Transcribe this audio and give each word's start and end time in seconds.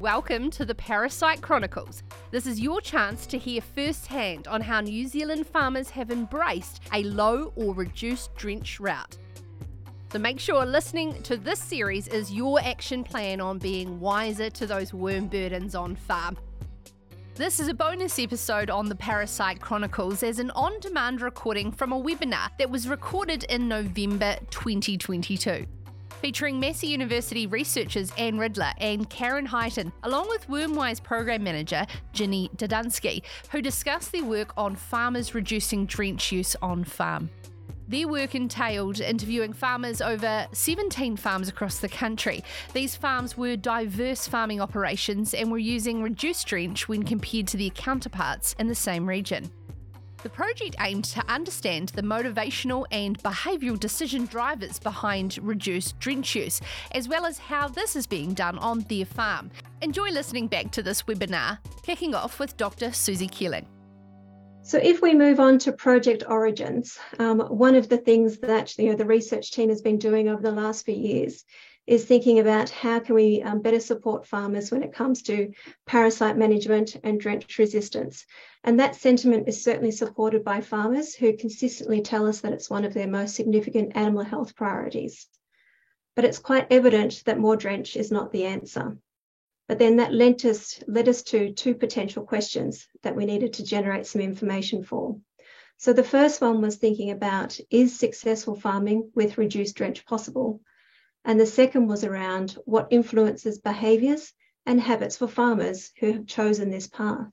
Welcome 0.00 0.50
to 0.52 0.64
the 0.64 0.74
Parasite 0.74 1.42
Chronicles. 1.42 2.02
This 2.30 2.46
is 2.46 2.58
your 2.58 2.80
chance 2.80 3.26
to 3.26 3.36
hear 3.36 3.60
firsthand 3.60 4.48
on 4.48 4.62
how 4.62 4.80
New 4.80 5.06
Zealand 5.06 5.46
farmers 5.46 5.90
have 5.90 6.10
embraced 6.10 6.80
a 6.94 7.02
low 7.02 7.52
or 7.54 7.74
reduced 7.74 8.34
drench 8.34 8.80
route. 8.80 9.18
So 10.10 10.18
make 10.18 10.40
sure 10.40 10.64
listening 10.64 11.22
to 11.24 11.36
this 11.36 11.58
series 11.58 12.08
is 12.08 12.32
your 12.32 12.62
action 12.62 13.04
plan 13.04 13.42
on 13.42 13.58
being 13.58 14.00
wiser 14.00 14.48
to 14.48 14.66
those 14.66 14.94
worm 14.94 15.28
burdens 15.28 15.74
on 15.74 15.96
farm. 15.96 16.38
This 17.34 17.60
is 17.60 17.68
a 17.68 17.74
bonus 17.74 18.18
episode 18.18 18.70
on 18.70 18.88
the 18.88 18.94
Parasite 18.94 19.60
Chronicles 19.60 20.22
as 20.22 20.38
an 20.38 20.50
on 20.52 20.80
demand 20.80 21.20
recording 21.20 21.70
from 21.70 21.92
a 21.92 22.00
webinar 22.00 22.48
that 22.58 22.70
was 22.70 22.88
recorded 22.88 23.44
in 23.44 23.68
November 23.68 24.36
2022 24.48 25.66
featuring 26.20 26.60
Massey 26.60 26.88
University 26.88 27.46
researchers 27.46 28.12
Anne 28.18 28.36
Ridler 28.36 28.72
and 28.78 29.08
Karen 29.08 29.46
Hytten, 29.46 29.92
along 30.02 30.28
with 30.28 30.48
Wormwise 30.48 31.02
Program 31.02 31.42
Manager 31.42 31.86
Ginny 32.12 32.50
Dodunski, 32.56 33.22
who 33.50 33.62
discussed 33.62 34.12
their 34.12 34.24
work 34.24 34.52
on 34.56 34.76
farmers 34.76 35.34
reducing 35.34 35.86
drench 35.86 36.32
use 36.32 36.56
on 36.62 36.84
farm. 36.84 37.30
Their 37.88 38.06
work 38.06 38.36
entailed 38.36 39.00
interviewing 39.00 39.52
farmers 39.52 40.00
over 40.00 40.46
17 40.52 41.16
farms 41.16 41.48
across 41.48 41.80
the 41.80 41.88
country. 41.88 42.44
These 42.72 42.94
farms 42.94 43.36
were 43.36 43.56
diverse 43.56 44.28
farming 44.28 44.60
operations 44.60 45.34
and 45.34 45.50
were 45.50 45.58
using 45.58 46.00
reduced 46.00 46.46
drench 46.46 46.88
when 46.88 47.02
compared 47.02 47.48
to 47.48 47.56
their 47.56 47.70
counterparts 47.70 48.54
in 48.60 48.68
the 48.68 48.76
same 48.76 49.08
region. 49.08 49.50
The 50.22 50.28
project 50.28 50.76
aimed 50.80 51.04
to 51.06 51.24
understand 51.32 51.90
the 51.90 52.02
motivational 52.02 52.84
and 52.92 53.18
behavioural 53.22 53.80
decision 53.80 54.26
drivers 54.26 54.78
behind 54.78 55.38
reduced 55.38 55.98
drench 55.98 56.34
use, 56.34 56.60
as 56.92 57.08
well 57.08 57.24
as 57.24 57.38
how 57.38 57.68
this 57.68 57.96
is 57.96 58.06
being 58.06 58.34
done 58.34 58.58
on 58.58 58.80
their 58.80 59.06
farm. 59.06 59.50
Enjoy 59.80 60.10
listening 60.10 60.46
back 60.46 60.72
to 60.72 60.82
this 60.82 61.04
webinar, 61.04 61.58
kicking 61.82 62.14
off 62.14 62.38
with 62.38 62.54
Dr. 62.58 62.88
Suzi 62.88 63.30
Keeling. 63.30 63.66
So 64.62 64.76
if 64.76 65.00
we 65.00 65.14
move 65.14 65.40
on 65.40 65.58
to 65.60 65.72
project 65.72 66.22
origins, 66.28 66.98
um, 67.18 67.40
one 67.40 67.74
of 67.74 67.88
the 67.88 67.96
things 67.96 68.38
that 68.40 68.76
you 68.76 68.90
know 68.90 68.96
the 68.96 69.06
research 69.06 69.52
team 69.52 69.70
has 69.70 69.80
been 69.80 69.98
doing 69.98 70.28
over 70.28 70.42
the 70.42 70.52
last 70.52 70.84
few 70.84 70.94
years 70.94 71.44
is 71.86 72.04
thinking 72.04 72.38
about 72.38 72.70
how 72.70 73.00
can 73.00 73.14
we 73.14 73.42
um, 73.42 73.60
better 73.60 73.80
support 73.80 74.26
farmers 74.26 74.70
when 74.70 74.82
it 74.82 74.92
comes 74.92 75.22
to 75.22 75.52
parasite 75.86 76.36
management 76.36 76.96
and 77.02 77.18
drench 77.18 77.58
resistance. 77.58 78.26
And 78.62 78.78
that 78.78 78.96
sentiment 78.96 79.48
is 79.48 79.64
certainly 79.64 79.90
supported 79.90 80.44
by 80.44 80.60
farmers 80.60 81.14
who 81.14 81.36
consistently 81.36 82.02
tell 82.02 82.26
us 82.26 82.40
that 82.42 82.52
it's 82.52 82.70
one 82.70 82.84
of 82.84 82.94
their 82.94 83.08
most 83.08 83.34
significant 83.34 83.96
animal 83.96 84.22
health 84.22 84.54
priorities. 84.54 85.26
But 86.14 86.24
it's 86.24 86.38
quite 86.38 86.66
evident 86.70 87.22
that 87.24 87.38
more 87.38 87.56
drench 87.56 87.96
is 87.96 88.12
not 88.12 88.30
the 88.30 88.44
answer. 88.44 88.98
But 89.66 89.78
then 89.78 89.96
that 89.96 90.12
led 90.12 90.44
us, 90.44 90.82
led 90.86 91.08
us 91.08 91.22
to 91.24 91.52
two 91.52 91.74
potential 91.74 92.24
questions 92.24 92.88
that 93.02 93.16
we 93.16 93.24
needed 93.24 93.52
to 93.54 93.64
generate 93.64 94.06
some 94.06 94.20
information 94.20 94.82
for. 94.82 95.16
So 95.76 95.92
the 95.92 96.04
first 96.04 96.40
one 96.40 96.60
was 96.60 96.76
thinking 96.76 97.10
about 97.10 97.58
is 97.70 97.98
successful 97.98 98.54
farming 98.54 99.12
with 99.14 99.38
reduced 99.38 99.76
drench 99.76 100.04
possible? 100.04 100.60
And 101.24 101.38
the 101.38 101.46
second 101.46 101.86
was 101.86 102.02
around 102.02 102.52
what 102.64 102.88
influences 102.90 103.58
behaviours 103.58 104.32
and 104.66 104.80
habits 104.80 105.16
for 105.16 105.28
farmers 105.28 105.92
who 106.00 106.12
have 106.12 106.26
chosen 106.26 106.70
this 106.70 106.88
path. 106.88 107.28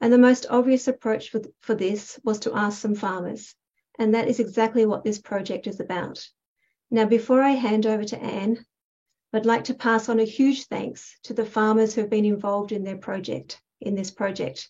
And 0.00 0.12
the 0.12 0.18
most 0.18 0.46
obvious 0.48 0.88
approach 0.88 1.30
for, 1.30 1.42
for 1.60 1.74
this 1.74 2.18
was 2.24 2.40
to 2.40 2.54
ask 2.54 2.80
some 2.80 2.94
farmers. 2.94 3.54
And 3.98 4.14
that 4.14 4.28
is 4.28 4.40
exactly 4.40 4.86
what 4.86 5.04
this 5.04 5.18
project 5.18 5.66
is 5.66 5.80
about. 5.80 6.26
Now, 6.90 7.04
before 7.04 7.42
I 7.42 7.50
hand 7.50 7.86
over 7.86 8.04
to 8.04 8.18
Anne, 8.18 8.64
I'd 9.32 9.46
like 9.46 9.64
to 9.64 9.74
pass 9.74 10.08
on 10.08 10.18
a 10.18 10.24
huge 10.24 10.66
thanks 10.66 11.16
to 11.24 11.34
the 11.34 11.44
farmers 11.44 11.94
who 11.94 12.00
have 12.00 12.10
been 12.10 12.24
involved 12.24 12.72
in 12.72 12.82
their 12.82 12.96
project, 12.96 13.60
in 13.80 13.94
this 13.94 14.10
project. 14.10 14.68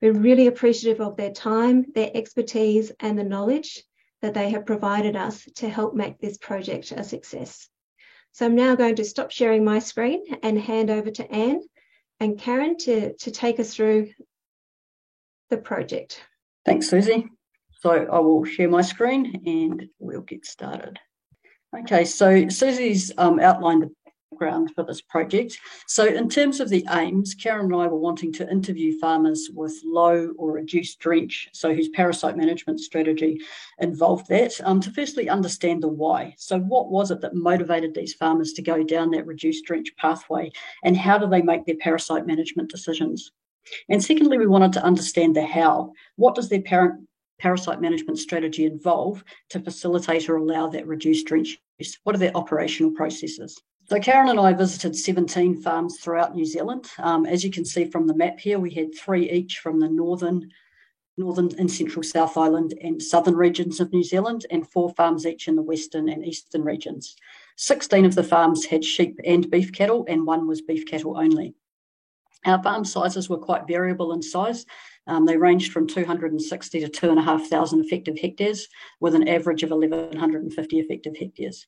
We're 0.00 0.12
really 0.12 0.46
appreciative 0.46 1.00
of 1.00 1.16
their 1.16 1.32
time, 1.32 1.86
their 1.94 2.10
expertise, 2.14 2.92
and 3.00 3.18
the 3.18 3.24
knowledge 3.24 3.84
that 4.22 4.34
they 4.34 4.50
have 4.50 4.64
provided 4.64 5.16
us 5.16 5.44
to 5.56 5.68
help 5.68 5.94
make 5.94 6.18
this 6.18 6.38
project 6.38 6.92
a 6.92 7.04
success. 7.04 7.68
So 8.38 8.46
I'm 8.46 8.54
now 8.54 8.76
going 8.76 8.94
to 8.94 9.04
stop 9.04 9.32
sharing 9.32 9.64
my 9.64 9.80
screen 9.80 10.22
and 10.44 10.56
hand 10.56 10.90
over 10.90 11.10
to 11.10 11.28
Anne 11.28 11.60
and 12.20 12.38
Karen 12.38 12.76
to, 12.76 13.12
to 13.14 13.32
take 13.32 13.58
us 13.58 13.74
through 13.74 14.12
the 15.50 15.56
project. 15.56 16.22
Thanks, 16.64 16.88
Suzi. 16.88 17.24
So 17.80 17.90
I 17.90 18.20
will 18.20 18.44
share 18.44 18.68
my 18.68 18.82
screen 18.82 19.42
and 19.44 19.88
we'll 19.98 20.20
get 20.20 20.46
started. 20.46 21.00
Okay, 21.80 22.04
so 22.04 22.26
Suzi's 22.44 23.10
um, 23.18 23.40
outlined 23.40 23.82
the 23.82 23.90
background 24.38 24.70
for 24.74 24.84
this 24.84 25.00
project. 25.00 25.58
So, 25.86 26.04
in 26.04 26.28
terms 26.28 26.60
of 26.60 26.68
the 26.68 26.84
aims, 26.90 27.34
Karen 27.34 27.66
and 27.66 27.74
I 27.74 27.86
were 27.86 27.98
wanting 27.98 28.32
to 28.34 28.50
interview 28.50 28.98
farmers 28.98 29.50
with 29.52 29.80
low 29.84 30.32
or 30.38 30.52
reduced 30.52 30.98
drench, 30.98 31.48
so 31.52 31.74
whose 31.74 31.88
parasite 31.88 32.36
management 32.36 32.80
strategy 32.80 33.40
involved 33.78 34.28
that, 34.28 34.60
um, 34.64 34.80
to 34.80 34.90
firstly 34.90 35.28
understand 35.28 35.82
the 35.82 35.88
why. 35.88 36.34
So, 36.38 36.58
what 36.58 36.90
was 36.90 37.10
it 37.10 37.20
that 37.22 37.34
motivated 37.34 37.94
these 37.94 38.14
farmers 38.14 38.52
to 38.54 38.62
go 38.62 38.82
down 38.82 39.10
that 39.12 39.26
reduced 39.26 39.64
drench 39.64 39.94
pathway, 39.96 40.52
and 40.84 40.96
how 40.96 41.18
do 41.18 41.28
they 41.28 41.42
make 41.42 41.64
their 41.66 41.76
parasite 41.76 42.26
management 42.26 42.70
decisions? 42.70 43.32
And 43.88 44.02
secondly, 44.02 44.38
we 44.38 44.46
wanted 44.46 44.72
to 44.74 44.84
understand 44.84 45.36
the 45.36 45.44
how. 45.44 45.92
What 46.16 46.34
does 46.34 46.48
their 46.48 46.62
parent 46.62 47.06
parasite 47.38 47.80
management 47.80 48.18
strategy 48.18 48.64
involve 48.64 49.22
to 49.50 49.60
facilitate 49.60 50.28
or 50.28 50.36
allow 50.36 50.68
that 50.68 50.86
reduced 50.86 51.26
drench 51.26 51.58
use? 51.78 51.98
What 52.04 52.14
are 52.14 52.18
their 52.18 52.36
operational 52.36 52.92
processes? 52.92 53.60
So 53.90 53.98
Karen 53.98 54.28
and 54.28 54.38
I 54.38 54.52
visited 54.52 54.94
17 54.94 55.62
farms 55.62 55.98
throughout 55.98 56.34
New 56.34 56.44
Zealand. 56.44 56.90
Um, 56.98 57.24
as 57.24 57.42
you 57.42 57.50
can 57.50 57.64
see 57.64 57.86
from 57.86 58.06
the 58.06 58.14
map 58.14 58.38
here, 58.38 58.58
we 58.58 58.70
had 58.70 58.94
three 58.94 59.30
each 59.30 59.60
from 59.60 59.80
the 59.80 59.88
northern, 59.88 60.50
northern 61.16 61.48
and 61.58 61.70
central 61.70 62.02
South 62.02 62.36
Island 62.36 62.74
and 62.82 63.02
southern 63.02 63.34
regions 63.34 63.80
of 63.80 63.90
New 63.90 64.02
Zealand, 64.02 64.44
and 64.50 64.68
four 64.68 64.90
farms 64.90 65.24
each 65.24 65.48
in 65.48 65.56
the 65.56 65.62
western 65.62 66.10
and 66.10 66.22
eastern 66.22 66.64
regions. 66.64 67.16
16 67.56 68.04
of 68.04 68.14
the 68.14 68.22
farms 68.22 68.66
had 68.66 68.84
sheep 68.84 69.18
and 69.24 69.50
beef 69.50 69.72
cattle, 69.72 70.04
and 70.06 70.26
one 70.26 70.46
was 70.46 70.60
beef 70.60 70.84
cattle 70.84 71.16
only. 71.16 71.54
Our 72.44 72.62
farm 72.62 72.84
sizes 72.84 73.30
were 73.30 73.38
quite 73.38 73.66
variable 73.66 74.12
in 74.12 74.20
size. 74.20 74.66
Um, 75.06 75.24
they 75.24 75.38
ranged 75.38 75.72
from 75.72 75.86
260 75.86 76.80
to 76.80 76.88
2,500 76.90 77.86
effective 77.86 78.18
hectares, 78.20 78.68
with 79.00 79.14
an 79.14 79.26
average 79.26 79.62
of 79.62 79.70
1,150 79.70 80.78
effective 80.78 81.16
hectares. 81.16 81.66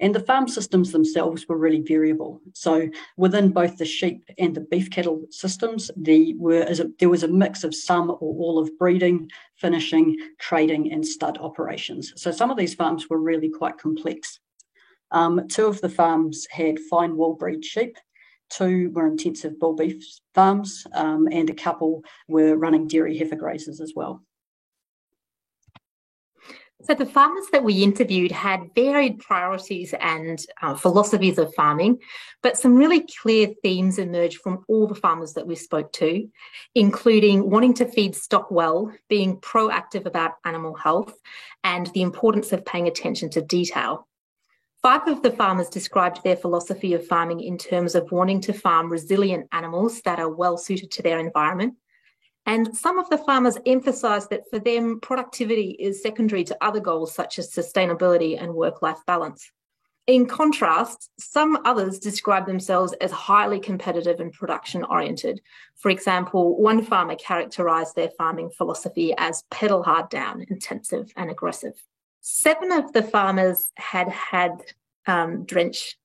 And 0.00 0.14
the 0.14 0.20
farm 0.20 0.48
systems 0.48 0.92
themselves 0.92 1.46
were 1.48 1.56
really 1.56 1.80
variable. 1.80 2.40
So 2.52 2.88
within 3.16 3.50
both 3.50 3.78
the 3.78 3.84
sheep 3.84 4.24
and 4.38 4.54
the 4.54 4.60
beef 4.60 4.90
cattle 4.90 5.24
systems, 5.30 5.90
the 5.96 6.34
were, 6.34 6.66
there 6.98 7.08
was 7.08 7.22
a 7.22 7.28
mix 7.28 7.64
of 7.64 7.74
some 7.74 8.10
or 8.10 8.16
all 8.20 8.58
of 8.58 8.76
breeding, 8.78 9.30
finishing, 9.56 10.16
trading, 10.38 10.92
and 10.92 11.06
stud 11.06 11.38
operations. 11.38 12.12
So 12.16 12.30
some 12.30 12.50
of 12.50 12.56
these 12.56 12.74
farms 12.74 13.08
were 13.08 13.20
really 13.20 13.48
quite 13.48 13.78
complex. 13.78 14.38
Um, 15.10 15.46
two 15.48 15.66
of 15.66 15.80
the 15.80 15.88
farms 15.88 16.46
had 16.50 16.78
fine 16.90 17.16
wool 17.16 17.34
breed 17.34 17.64
sheep, 17.64 17.96
two 18.50 18.90
were 18.90 19.06
intensive 19.06 19.58
bull 19.58 19.74
beef 19.74 20.04
farms, 20.34 20.86
um, 20.94 21.28
and 21.30 21.48
a 21.48 21.54
couple 21.54 22.02
were 22.28 22.56
running 22.56 22.86
dairy 22.86 23.16
heifer 23.16 23.36
grazers 23.36 23.80
as 23.80 23.92
well. 23.94 24.22
So 26.82 26.94
the 26.94 27.06
farmers 27.06 27.46
that 27.52 27.64
we 27.64 27.82
interviewed 27.82 28.30
had 28.30 28.74
varied 28.74 29.18
priorities 29.18 29.94
and 29.98 30.44
uh, 30.60 30.74
philosophies 30.74 31.38
of 31.38 31.54
farming, 31.54 31.98
but 32.42 32.58
some 32.58 32.76
really 32.76 33.06
clear 33.20 33.48
themes 33.62 33.98
emerged 33.98 34.40
from 34.42 34.62
all 34.68 34.86
the 34.86 34.94
farmers 34.94 35.32
that 35.34 35.46
we 35.46 35.56
spoke 35.56 35.90
to, 35.94 36.28
including 36.74 37.48
wanting 37.48 37.72
to 37.74 37.86
feed 37.86 38.14
stock 38.14 38.50
well, 38.50 38.92
being 39.08 39.38
proactive 39.38 40.04
about 40.04 40.32
animal 40.44 40.74
health, 40.74 41.14
and 41.64 41.86
the 41.88 42.02
importance 42.02 42.52
of 42.52 42.64
paying 42.64 42.88
attention 42.88 43.30
to 43.30 43.40
detail. 43.40 44.06
Five 44.82 45.08
of 45.08 45.22
the 45.22 45.32
farmers 45.32 45.70
described 45.70 46.22
their 46.22 46.36
philosophy 46.36 46.92
of 46.92 47.06
farming 47.06 47.40
in 47.40 47.56
terms 47.56 47.94
of 47.94 48.12
wanting 48.12 48.42
to 48.42 48.52
farm 48.52 48.92
resilient 48.92 49.48
animals 49.50 50.02
that 50.02 50.20
are 50.20 50.30
well 50.30 50.58
suited 50.58 50.90
to 50.92 51.02
their 51.02 51.18
environment 51.18 51.74
and 52.46 52.76
some 52.76 52.98
of 52.98 53.10
the 53.10 53.18
farmers 53.18 53.58
emphasised 53.66 54.30
that 54.30 54.48
for 54.48 54.60
them, 54.60 55.00
productivity 55.00 55.76
is 55.80 56.02
secondary 56.02 56.44
to 56.44 56.56
other 56.60 56.80
goals 56.80 57.12
such 57.12 57.38
as 57.38 57.52
sustainability 57.52 58.40
and 58.40 58.54
work 58.54 58.82
life 58.82 59.00
balance. 59.06 59.50
In 60.06 60.26
contrast, 60.26 61.10
some 61.18 61.58
others 61.64 61.98
describe 61.98 62.46
themselves 62.46 62.92
as 63.00 63.10
highly 63.10 63.58
competitive 63.58 64.20
and 64.20 64.32
production 64.32 64.84
oriented. 64.84 65.40
For 65.74 65.90
example, 65.90 66.56
one 66.62 66.84
farmer 66.84 67.16
characterised 67.16 67.96
their 67.96 68.10
farming 68.10 68.50
philosophy 68.50 69.12
as 69.18 69.42
pedal 69.50 69.82
hard 69.82 70.08
down, 70.08 70.46
intensive, 70.48 71.12
and 71.16 71.28
aggressive. 71.28 71.74
Seven 72.20 72.70
of 72.70 72.92
the 72.92 73.02
farmers 73.02 73.72
had 73.76 74.08
had 74.08 74.62
um, 75.08 75.44
drench 75.44 75.96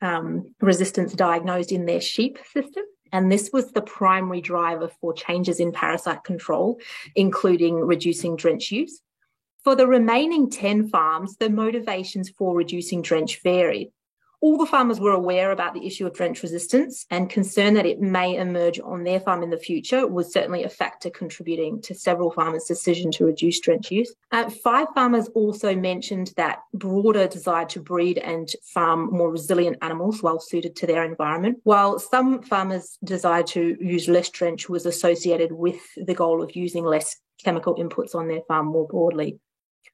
um, 0.00 0.54
resistance 0.60 1.12
diagnosed 1.12 1.72
in 1.72 1.84
their 1.84 2.00
sheep 2.00 2.38
system. 2.52 2.84
And 3.12 3.30
this 3.30 3.50
was 3.52 3.72
the 3.72 3.82
primary 3.82 4.40
driver 4.40 4.90
for 5.00 5.12
changes 5.12 5.60
in 5.60 5.72
parasite 5.72 6.24
control, 6.24 6.80
including 7.14 7.74
reducing 7.76 8.36
drench 8.36 8.70
use. 8.70 9.00
For 9.64 9.74
the 9.74 9.86
remaining 9.86 10.50
10 10.50 10.88
farms, 10.88 11.36
the 11.36 11.50
motivations 11.50 12.30
for 12.30 12.54
reducing 12.54 13.02
drench 13.02 13.42
varied. 13.42 13.90
All 14.40 14.56
the 14.56 14.66
farmers 14.66 15.00
were 15.00 15.12
aware 15.12 15.50
about 15.50 15.74
the 15.74 15.84
issue 15.84 16.06
of 16.06 16.14
drench 16.14 16.44
resistance 16.44 17.06
and 17.10 17.28
concern 17.28 17.74
that 17.74 17.86
it 17.86 18.00
may 18.00 18.36
emerge 18.36 18.78
on 18.78 19.02
their 19.02 19.18
farm 19.18 19.42
in 19.42 19.50
the 19.50 19.58
future 19.58 20.06
was 20.06 20.32
certainly 20.32 20.62
a 20.62 20.68
factor 20.68 21.10
contributing 21.10 21.82
to 21.82 21.94
several 21.94 22.30
farmers' 22.30 22.64
decision 22.64 23.10
to 23.12 23.24
reduce 23.24 23.58
drench 23.58 23.90
use. 23.90 24.14
Uh, 24.30 24.48
five 24.48 24.86
farmers 24.94 25.28
also 25.34 25.74
mentioned 25.74 26.32
that 26.36 26.60
broader 26.72 27.26
desire 27.26 27.66
to 27.66 27.80
breed 27.80 28.18
and 28.18 28.52
farm 28.62 29.10
more 29.10 29.32
resilient 29.32 29.76
animals 29.82 30.22
well 30.22 30.38
suited 30.38 30.76
to 30.76 30.86
their 30.86 31.04
environment, 31.04 31.58
while 31.64 31.98
some 31.98 32.40
farmers' 32.42 32.96
desire 33.02 33.42
to 33.42 33.76
use 33.80 34.06
less 34.06 34.28
drench 34.30 34.68
was 34.68 34.86
associated 34.86 35.50
with 35.50 35.80
the 35.96 36.14
goal 36.14 36.42
of 36.42 36.54
using 36.54 36.84
less 36.84 37.16
chemical 37.42 37.74
inputs 37.74 38.14
on 38.14 38.28
their 38.28 38.42
farm 38.42 38.66
more 38.66 38.86
broadly. 38.86 39.38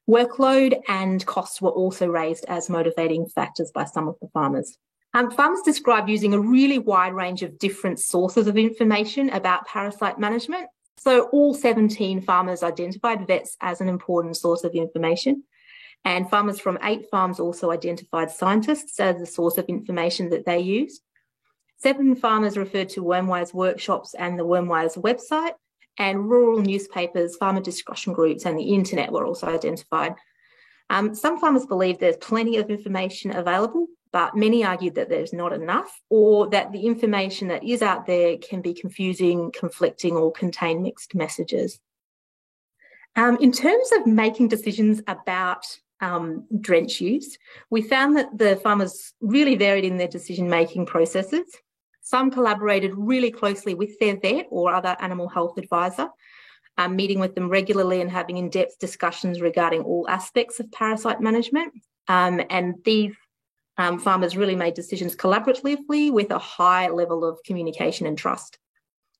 Workload 0.09 0.79
and 0.87 1.25
costs 1.25 1.61
were 1.61 1.71
also 1.71 2.07
raised 2.07 2.45
as 2.47 2.69
motivating 2.69 3.25
factors 3.25 3.71
by 3.71 3.85
some 3.85 4.07
of 4.07 4.15
the 4.21 4.27
farmers. 4.27 4.77
Um, 5.15 5.31
farmers 5.31 5.61
described 5.61 6.09
using 6.09 6.33
a 6.33 6.39
really 6.39 6.77
wide 6.77 7.13
range 7.13 7.41
of 7.41 7.57
different 7.57 7.99
sources 7.99 8.47
of 8.47 8.57
information 8.57 9.29
about 9.29 9.65
parasite 9.65 10.19
management. 10.19 10.67
So, 10.97 11.29
all 11.29 11.53
17 11.53 12.21
farmers 12.21 12.63
identified 12.63 13.25
vets 13.25 13.57
as 13.61 13.81
an 13.81 13.89
important 13.89 14.37
source 14.37 14.63
of 14.63 14.73
information. 14.73 15.43
And 16.03 16.29
farmers 16.29 16.59
from 16.59 16.77
eight 16.83 17.09
farms 17.09 17.39
also 17.39 17.71
identified 17.71 18.29
scientists 18.29 18.99
as 18.99 19.19
a 19.19 19.25
source 19.25 19.57
of 19.57 19.65
information 19.65 20.29
that 20.29 20.45
they 20.45 20.59
used. 20.59 21.01
Seven 21.77 22.15
farmers 22.15 22.57
referred 22.57 22.89
to 22.89 23.03
Wormwise 23.03 23.53
workshops 23.53 24.13
and 24.13 24.37
the 24.37 24.45
Wormwise 24.45 24.97
website, 24.97 25.53
and 25.97 26.29
rural 26.29 26.61
newspapers, 26.61 27.35
farmer 27.37 27.61
discussion 27.61 28.13
groups, 28.13 28.45
and 28.45 28.57
the 28.57 28.73
internet 28.73 29.11
were 29.11 29.25
also 29.25 29.47
identified. 29.47 30.15
Um, 30.89 31.15
some 31.15 31.39
farmers 31.39 31.65
believe 31.65 31.99
there's 31.99 32.17
plenty 32.17 32.57
of 32.57 32.69
information 32.69 33.35
available, 33.35 33.87
but 34.11 34.35
many 34.35 34.63
argued 34.63 34.95
that 34.95 35.09
there's 35.09 35.33
not 35.33 35.51
enough, 35.51 35.99
or 36.09 36.49
that 36.49 36.71
the 36.71 36.85
information 36.85 37.47
that 37.49 37.63
is 37.63 37.81
out 37.81 38.05
there 38.05 38.37
can 38.37 38.61
be 38.61 38.73
confusing, 38.73 39.51
conflicting, 39.51 40.15
or 40.15 40.31
contain 40.31 40.83
mixed 40.83 41.15
messages. 41.15 41.79
Um, 43.15 43.37
in 43.41 43.51
terms 43.51 43.89
of 43.97 44.05
making 44.05 44.49
decisions 44.49 45.01
about 45.07 45.65
um, 46.01 46.45
drench 46.61 47.01
use, 47.01 47.37
we 47.69 47.81
found 47.81 48.17
that 48.17 48.37
the 48.37 48.57
farmers 48.57 49.13
really 49.21 49.55
varied 49.55 49.85
in 49.85 49.97
their 49.97 50.07
decision 50.07 50.49
making 50.49 50.85
processes. 50.85 51.45
Some 52.05 52.29
collaborated 52.29 52.91
really 52.95 53.31
closely 53.31 53.73
with 53.73 53.97
their 53.97 54.15
vet 54.15 54.45
or 54.51 54.71
other 54.71 54.95
animal 54.99 55.27
health 55.27 55.57
advisor, 55.57 56.07
um, 56.77 56.95
meeting 56.95 57.19
with 57.19 57.33
them 57.33 57.49
regularly 57.49 57.99
and 57.99 58.11
having 58.11 58.37
in 58.37 58.51
depth 58.51 58.77
discussions 58.77 59.41
regarding 59.41 59.81
all 59.81 60.07
aspects 60.07 60.59
of 60.59 60.71
parasite 60.71 61.19
management. 61.19 61.73
Um, 62.07 62.43
and 62.51 62.75
these 62.85 63.13
um, 63.79 63.97
farmers 63.97 64.37
really 64.37 64.55
made 64.55 64.75
decisions 64.75 65.15
collaboratively 65.15 66.11
with 66.11 66.29
a 66.29 66.37
high 66.37 66.89
level 66.89 67.25
of 67.25 67.39
communication 67.43 68.05
and 68.05 68.15
trust. 68.15 68.59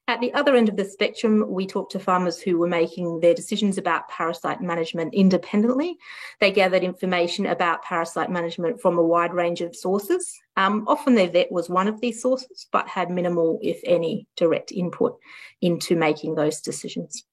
At 0.07 0.21
the 0.21 0.33
other 0.35 0.55
end 0.55 0.69
of 0.69 0.75
the 0.75 0.85
spectrum, 0.85 1.45
we 1.49 1.65
talked 1.65 1.93
to 1.93 1.99
farmers 1.99 2.39
who 2.39 2.59
were 2.59 2.67
making 2.67 3.21
their 3.21 3.33
decisions 3.33 3.79
about 3.79 4.07
parasite 4.07 4.61
management 4.61 5.15
independently. 5.15 5.97
They 6.39 6.51
gathered 6.51 6.83
information 6.83 7.47
about 7.47 7.83
parasite 7.83 8.29
management 8.29 8.79
from 8.79 8.99
a 8.99 9.03
wide 9.03 9.33
range 9.33 9.61
of 9.61 9.75
sources. 9.75 10.39
Um, 10.57 10.83
often 10.87 11.15
their 11.15 11.29
vet 11.29 11.51
was 11.51 11.71
one 11.71 11.87
of 11.87 12.01
these 12.01 12.21
sources, 12.21 12.67
but 12.71 12.87
had 12.87 13.09
minimal, 13.09 13.57
if 13.63 13.79
any, 13.83 14.27
direct 14.37 14.71
input 14.71 15.17
into 15.59 15.95
making 15.95 16.35
those 16.35 16.61
decisions. 16.61 17.25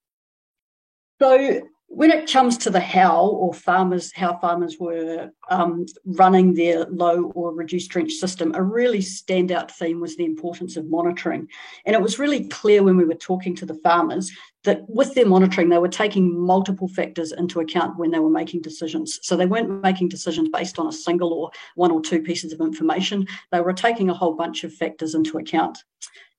So, 1.20 1.60
when 1.94 2.10
it 2.10 2.32
comes 2.32 2.56
to 2.56 2.70
the 2.70 2.80
how 2.80 3.26
or 3.26 3.52
farmers, 3.52 4.10
how 4.14 4.38
farmers 4.38 4.78
were 4.80 5.30
um, 5.50 5.84
running 6.06 6.54
their 6.54 6.86
low 6.86 7.24
or 7.34 7.52
reduced 7.52 7.90
drench 7.90 8.12
system, 8.12 8.54
a 8.54 8.62
really 8.62 9.00
standout 9.00 9.70
theme 9.70 10.00
was 10.00 10.16
the 10.16 10.24
importance 10.24 10.78
of 10.78 10.88
monitoring. 10.88 11.46
And 11.84 11.94
it 11.94 12.00
was 12.00 12.18
really 12.18 12.48
clear 12.48 12.82
when 12.82 12.96
we 12.96 13.04
were 13.04 13.14
talking 13.14 13.54
to 13.56 13.66
the 13.66 13.74
farmers 13.74 14.32
that 14.64 14.88
with 14.88 15.14
their 15.14 15.26
monitoring, 15.26 15.68
they 15.68 15.78
were 15.78 15.88
taking 15.88 16.38
multiple 16.38 16.88
factors 16.88 17.32
into 17.32 17.60
account 17.60 17.98
when 17.98 18.10
they 18.10 18.20
were 18.20 18.30
making 18.30 18.62
decisions. 18.62 19.18
So 19.22 19.36
they 19.36 19.46
weren't 19.46 19.82
making 19.82 20.08
decisions 20.08 20.48
based 20.50 20.78
on 20.78 20.86
a 20.86 20.92
single 20.92 21.32
or 21.32 21.50
one 21.74 21.90
or 21.90 22.00
two 22.00 22.22
pieces 22.22 22.52
of 22.52 22.60
information. 22.60 23.26
They 23.50 23.60
were 23.60 23.72
taking 23.72 24.08
a 24.08 24.14
whole 24.14 24.34
bunch 24.34 24.64
of 24.64 24.72
factors 24.72 25.14
into 25.14 25.38
account. 25.38 25.78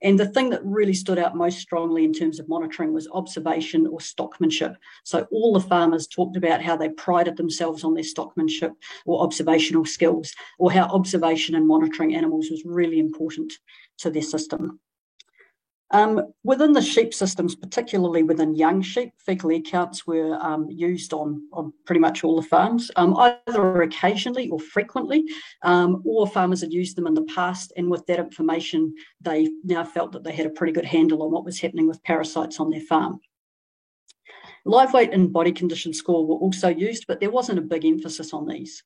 And 0.01 0.19
the 0.19 0.27
thing 0.27 0.49
that 0.49 0.65
really 0.65 0.93
stood 0.93 1.17
out 1.17 1.35
most 1.35 1.59
strongly 1.59 2.03
in 2.03 2.11
terms 2.11 2.37
of 2.37 2.49
monitoring 2.49 2.93
was 2.93 3.07
observation 3.13 3.87
or 3.87 3.99
stockmanship. 3.99 4.75
So 5.05 5.25
all 5.31 5.53
the 5.53 5.61
farmers 5.61 6.07
talked 6.07 6.35
about 6.35 6.61
how 6.61 6.75
they 6.75 6.89
prided 6.89 7.37
themselves 7.37 7.85
on 7.85 7.93
their 7.93 8.03
stockmanship 8.03 8.73
or 9.05 9.23
observational 9.23 9.85
skills, 9.85 10.33
or 10.59 10.73
how 10.73 10.83
observation 10.87 11.55
and 11.55 11.65
monitoring 11.65 12.15
animals 12.15 12.49
was 12.51 12.63
really 12.65 12.99
important 12.99 13.53
to 13.99 14.09
their 14.09 14.21
system. 14.21 14.79
Um, 15.93 16.33
within 16.43 16.73
the 16.73 16.81
sheep 16.81 17.13
systems, 17.13 17.55
particularly 17.55 18.23
within 18.23 18.55
young 18.55 18.81
sheep, 18.81 19.13
fecal 19.19 19.51
egg 19.51 19.65
counts 19.65 20.07
were 20.07 20.35
um, 20.41 20.67
used 20.67 21.13
on, 21.13 21.47
on 21.53 21.71
pretty 21.85 21.99
much 21.99 22.23
all 22.23 22.35
the 22.35 22.47
farms, 22.47 22.89
um, 22.95 23.15
either 23.15 23.83
occasionally 23.83 24.49
or 24.49 24.59
frequently, 24.59 25.23
um, 25.61 26.01
or 26.03 26.25
farmers 26.25 26.61
had 26.61 26.73
used 26.73 26.97
them 26.97 27.05
in 27.05 27.13
the 27.13 27.25
past. 27.25 27.73
And 27.77 27.91
with 27.91 28.07
that 28.07 28.17
information, 28.17 28.95
they 29.21 29.49
now 29.63 29.83
felt 29.83 30.11
that 30.13 30.23
they 30.23 30.33
had 30.33 30.47
a 30.47 30.49
pretty 30.49 30.73
good 30.73 30.85
handle 30.85 31.21
on 31.21 31.31
what 31.31 31.45
was 31.45 31.59
happening 31.59 31.87
with 31.87 32.03
parasites 32.03 32.59
on 32.59 32.71
their 32.71 32.81
farm. 32.81 33.19
Live 34.65 34.93
weight 34.93 35.13
and 35.13 35.31
body 35.31 35.51
condition 35.51 35.93
score 35.93 36.25
were 36.25 36.37
also 36.37 36.69
used, 36.69 37.05
but 37.07 37.19
there 37.19 37.29
wasn't 37.29 37.59
a 37.59 37.61
big 37.61 37.85
emphasis 37.85 38.33
on 38.33 38.47
these. 38.47 38.83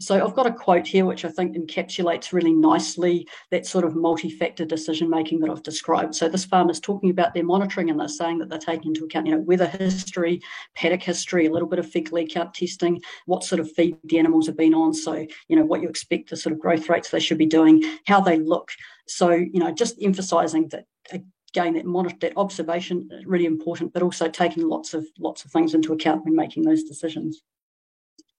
So 0.00 0.24
I've 0.24 0.34
got 0.34 0.46
a 0.46 0.52
quote 0.52 0.86
here 0.86 1.06
which 1.06 1.24
I 1.24 1.28
think 1.28 1.56
encapsulates 1.56 2.32
really 2.32 2.52
nicely 2.52 3.28
that 3.52 3.64
sort 3.64 3.84
of 3.84 3.94
multi-factor 3.94 4.64
decision 4.64 5.08
making 5.08 5.38
that 5.40 5.50
I've 5.50 5.62
described. 5.62 6.16
So 6.16 6.28
this 6.28 6.44
farmer's 6.44 6.80
talking 6.80 7.10
about 7.10 7.32
their 7.32 7.44
monitoring 7.44 7.90
and 7.90 8.00
they're 8.00 8.08
saying 8.08 8.38
that 8.38 8.48
they're 8.48 8.58
taking 8.58 8.88
into 8.88 9.04
account, 9.04 9.26
you 9.26 9.32
know, 9.32 9.40
weather 9.40 9.66
history, 9.66 10.40
paddock 10.74 11.02
history, 11.02 11.46
a 11.46 11.52
little 11.52 11.68
bit 11.68 11.78
of 11.78 11.88
fecal 11.88 12.18
egg 12.18 12.30
count 12.30 12.54
testing, 12.54 13.00
what 13.26 13.44
sort 13.44 13.60
of 13.60 13.70
feed 13.72 13.96
the 14.04 14.18
animals 14.18 14.46
have 14.46 14.56
been 14.56 14.74
on. 14.74 14.92
So, 14.92 15.26
you 15.46 15.56
know, 15.56 15.64
what 15.64 15.80
you 15.80 15.88
expect 15.88 16.30
the 16.30 16.36
sort 16.36 16.52
of 16.52 16.58
growth 16.58 16.88
rates 16.88 17.10
they 17.10 17.20
should 17.20 17.38
be 17.38 17.46
doing, 17.46 17.82
how 18.06 18.20
they 18.20 18.38
look. 18.38 18.72
So, 19.06 19.30
you 19.30 19.60
know, 19.60 19.72
just 19.72 19.96
emphasizing 20.02 20.68
that 20.68 20.86
again 21.12 21.74
that 21.74 21.86
monitor 21.86 22.16
that 22.20 22.36
observation 22.36 23.08
really 23.26 23.44
important 23.46 23.92
but 23.92 24.02
also 24.02 24.28
taking 24.28 24.66
lots 24.66 24.92
of 24.92 25.06
lots 25.20 25.44
of 25.44 25.52
things 25.52 25.72
into 25.72 25.92
account 25.92 26.24
when 26.24 26.34
making 26.34 26.64
those 26.64 26.82
decisions 26.82 27.42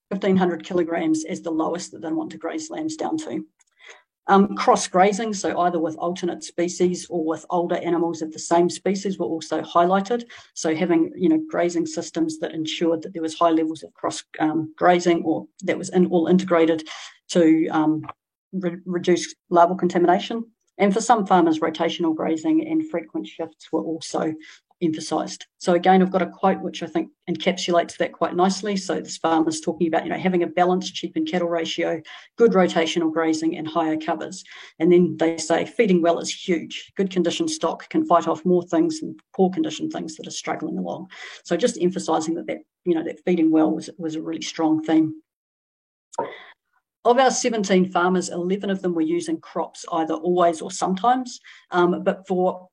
1500 0.09 0.63
kilograms 0.63 1.23
is 1.25 1.41
the 1.41 1.51
lowest 1.51 1.91
that 1.91 2.01
they 2.01 2.11
want 2.11 2.31
to 2.31 2.37
graze 2.37 2.69
lambs 2.69 2.95
down 2.95 3.17
to. 3.17 3.45
Um, 4.27 4.55
cross 4.55 4.87
grazing, 4.87 5.35
so 5.35 5.59
either 5.59 5.79
with 5.79 5.95
alternate 5.97 6.43
species 6.43 7.05
or 7.09 7.23
with 7.23 7.45
older 7.51 7.75
animals 7.75 8.23
of 8.23 8.31
the 8.31 8.39
same 8.39 8.71
species, 8.71 9.19
were 9.19 9.27
also 9.27 9.61
highlighted. 9.61 10.23
So 10.55 10.73
having 10.73 11.11
you 11.15 11.29
know 11.29 11.43
grazing 11.47 11.85
systems 11.85 12.39
that 12.39 12.53
ensured 12.53 13.03
that 13.03 13.13
there 13.13 13.21
was 13.21 13.37
high 13.37 13.51
levels 13.51 13.83
of 13.83 13.93
cross 13.93 14.23
um, 14.39 14.73
grazing 14.75 15.23
or 15.23 15.47
that 15.63 15.77
was 15.77 15.89
in, 15.89 16.07
all 16.07 16.25
integrated 16.25 16.87
to 17.29 17.67
um, 17.67 18.03
re- 18.51 18.77
reduce 18.85 19.35
larval 19.49 19.75
contamination. 19.75 20.43
And 20.77 20.93
for 20.93 21.01
some 21.01 21.25
farmers, 21.25 21.59
rotational 21.59 22.15
grazing 22.15 22.67
and 22.67 22.89
frequent 22.89 23.27
shifts 23.27 23.71
were 23.71 23.83
also 23.83 24.33
emphasized. 24.81 25.45
So 25.57 25.73
again, 25.73 26.01
I've 26.01 26.11
got 26.11 26.21
a 26.21 26.27
quote 26.27 26.61
which 26.61 26.83
I 26.83 26.87
think 26.87 27.09
encapsulates 27.29 27.97
that 27.97 28.11
quite 28.11 28.35
nicely. 28.35 28.75
So 28.75 28.99
this 28.99 29.17
farmer's 29.17 29.61
talking 29.61 29.87
about, 29.87 30.03
you 30.03 30.09
know, 30.09 30.17
having 30.17 30.43
a 30.43 30.47
balanced 30.47 30.95
sheep 30.95 31.13
and 31.15 31.27
cattle 31.27 31.47
ratio, 31.47 32.01
good 32.37 32.51
rotational 32.51 33.11
grazing 33.11 33.57
and 33.57 33.67
higher 33.67 33.97
covers. 33.97 34.43
And 34.79 34.91
then 34.91 35.15
they 35.17 35.37
say 35.37 35.65
feeding 35.65 36.01
well 36.01 36.19
is 36.19 36.31
huge. 36.33 36.91
Good 36.95 37.09
condition 37.09 37.47
stock 37.47 37.89
can 37.89 38.05
fight 38.05 38.27
off 38.27 38.45
more 38.45 38.63
things 38.63 38.99
than 38.99 39.17
poor 39.33 39.49
condition 39.49 39.89
things 39.89 40.15
that 40.15 40.27
are 40.27 40.31
struggling 40.31 40.77
along. 40.77 41.07
So 41.43 41.55
just 41.55 41.81
emphasizing 41.81 42.35
that 42.35 42.47
that, 42.47 42.59
you 42.83 42.95
know, 42.95 43.03
that 43.03 43.23
feeding 43.25 43.51
well 43.51 43.71
was, 43.71 43.89
was 43.97 44.15
a 44.15 44.21
really 44.21 44.41
strong 44.41 44.83
theme. 44.83 45.15
Of 47.05 47.19
our 47.19 47.29
17 47.29 47.91
farmers, 47.91 48.29
11 48.29 48.71
of 48.71 48.81
them 48.81 48.95
were 48.95 49.01
using 49.01 49.39
crops 49.39 49.85
either 49.91 50.15
always 50.15 50.59
or 50.59 50.71
sometimes. 50.71 51.39
Um, 51.69 52.03
but 52.03 52.27
for 52.27 52.67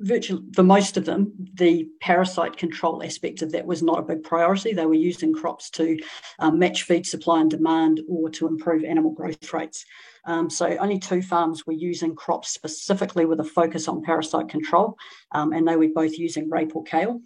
virtually 0.00 0.42
for 0.54 0.62
most 0.62 0.96
of 0.96 1.04
them, 1.04 1.32
the 1.54 1.88
parasite 2.00 2.56
control 2.56 3.02
aspect 3.02 3.42
of 3.42 3.52
that 3.52 3.66
was 3.66 3.82
not 3.82 3.98
a 3.98 4.02
big 4.02 4.22
priority. 4.22 4.72
They 4.72 4.86
were 4.86 4.94
using 4.94 5.32
crops 5.32 5.70
to 5.70 5.98
um, 6.38 6.58
match 6.58 6.82
feed 6.82 7.06
supply 7.06 7.40
and 7.40 7.50
demand 7.50 8.00
or 8.08 8.30
to 8.30 8.46
improve 8.46 8.84
animal 8.84 9.12
growth 9.12 9.52
rates. 9.52 9.84
Um, 10.26 10.48
so 10.50 10.76
only 10.78 10.98
two 10.98 11.22
farms 11.22 11.66
were 11.66 11.74
using 11.74 12.14
crops 12.14 12.50
specifically 12.50 13.26
with 13.26 13.40
a 13.40 13.44
focus 13.44 13.88
on 13.88 14.02
parasite 14.02 14.48
control, 14.48 14.96
um, 15.32 15.52
and 15.52 15.66
they 15.66 15.76
were 15.76 15.88
both 15.94 16.18
using 16.18 16.50
rape 16.50 16.74
or 16.74 16.82
kale. 16.84 17.20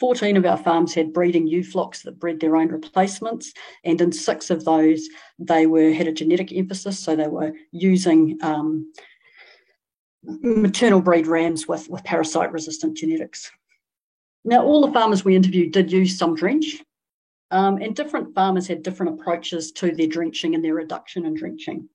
14 0.00 0.36
of 0.36 0.44
our 0.44 0.56
farms 0.56 0.92
had 0.92 1.12
breeding 1.12 1.46
ewe 1.46 1.62
flocks 1.62 2.02
that 2.02 2.18
bred 2.18 2.40
their 2.40 2.56
own 2.56 2.68
replacements, 2.68 3.52
and 3.84 4.00
in 4.00 4.10
six 4.10 4.50
of 4.50 4.64
those, 4.64 5.06
they 5.38 5.66
were 5.66 5.92
had 5.92 6.08
a 6.08 6.12
genetic 6.12 6.52
emphasis, 6.52 6.98
so 6.98 7.14
they 7.14 7.28
were 7.28 7.52
using 7.70 8.36
um, 8.42 8.92
maternal 10.24 11.00
breed 11.00 11.26
rams 11.26 11.68
with, 11.68 11.88
with 11.88 12.04
parasite 12.04 12.52
resistant 12.52 12.96
genetics. 12.96 13.50
Now, 14.44 14.64
all 14.64 14.86
the 14.86 14.92
farmers 14.92 15.24
we 15.24 15.36
interviewed 15.36 15.72
did 15.72 15.92
use 15.92 16.18
some 16.18 16.34
drench, 16.34 16.82
Um, 17.50 17.76
and 17.82 17.94
different 17.94 18.34
farmers 18.34 18.66
had 18.68 18.82
different 18.82 19.12
approaches 19.14 19.72
to 19.72 19.92
their 19.92 20.08
drenching 20.08 20.54
and 20.54 20.64
their 20.64 20.74
reduction 20.74 21.24
in 21.26 21.34
drenching 21.34 21.88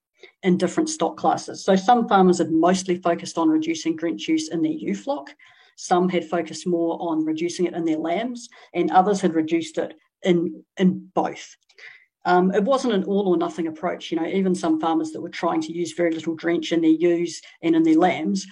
in 0.44 0.58
different 0.58 0.90
stock 0.90 1.18
classes. 1.18 1.64
So 1.66 1.76
some 1.76 2.08
farmers 2.08 2.38
had 2.38 2.52
mostly 2.52 2.96
focused 2.98 3.38
on 3.38 3.50
reducing 3.50 3.96
drench 3.96 4.28
use 4.28 4.50
in 4.54 4.62
their 4.62 4.72
ewe 4.72 4.96
flock. 4.96 5.36
Some 5.76 6.10
had 6.10 6.30
focused 6.30 6.68
more 6.68 6.98
on 7.02 7.26
reducing 7.26 7.66
it 7.66 7.74
in 7.74 7.86
their 7.86 7.98
lambs, 7.98 8.48
and 8.74 8.92
others 8.92 9.22
had 9.22 9.34
reduced 9.34 9.78
it 9.78 9.94
in, 10.24 10.64
in 10.78 11.10
both. 11.14 11.58
Um, 12.26 12.54
it 12.54 12.64
wasn't 12.64 12.94
an 12.94 13.06
all 13.06 13.28
or 13.28 13.38
nothing 13.38 13.68
approach. 13.68 14.12
You 14.12 14.20
know, 14.20 14.28
even 14.28 14.54
some 14.54 14.80
farmers 14.80 15.12
that 15.12 15.22
were 15.22 15.30
trying 15.30 15.62
to 15.62 15.74
use 15.74 15.94
very 15.94 16.12
little 16.12 16.36
drench 16.36 16.72
in 16.72 16.82
their 16.82 16.90
ewes 16.92 17.42
and 17.62 17.76
in 17.76 17.84
their 17.84 17.96
lambs, 17.98 18.46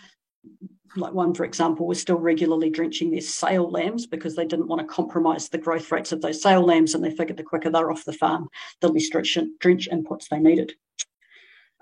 like 0.96 1.14
one, 1.14 1.34
for 1.34 1.44
example, 1.44 1.86
was 1.86 2.02
still 2.02 2.18
regularly 2.18 2.70
drenching 2.70 3.12
their 3.12 3.22
sale 3.22 3.70
lambs 3.70 4.08
because 4.08 4.36
they 4.36 4.46
didn't 4.46 4.68
want 4.68 4.82
to 4.82 4.88
compromise 4.88 5.50
the 5.50 5.58
growth 5.58 5.92
rates 5.92 6.12
of 6.12 6.22
those 6.22 6.42
sale 6.42 6.64
lambs, 6.64 6.96
and 6.96 7.04
they 7.04 7.12
figured 7.12 7.38
the 7.38 7.44
quicker 7.44 7.70
they're 7.70 7.92
off 7.92 8.06
the 8.06 8.14
farm, 8.14 8.48
the 8.82 8.88
less 8.88 9.10
drench, 9.10 9.38
inputs 9.38 10.30
they 10.30 10.40
needed. 10.40 10.74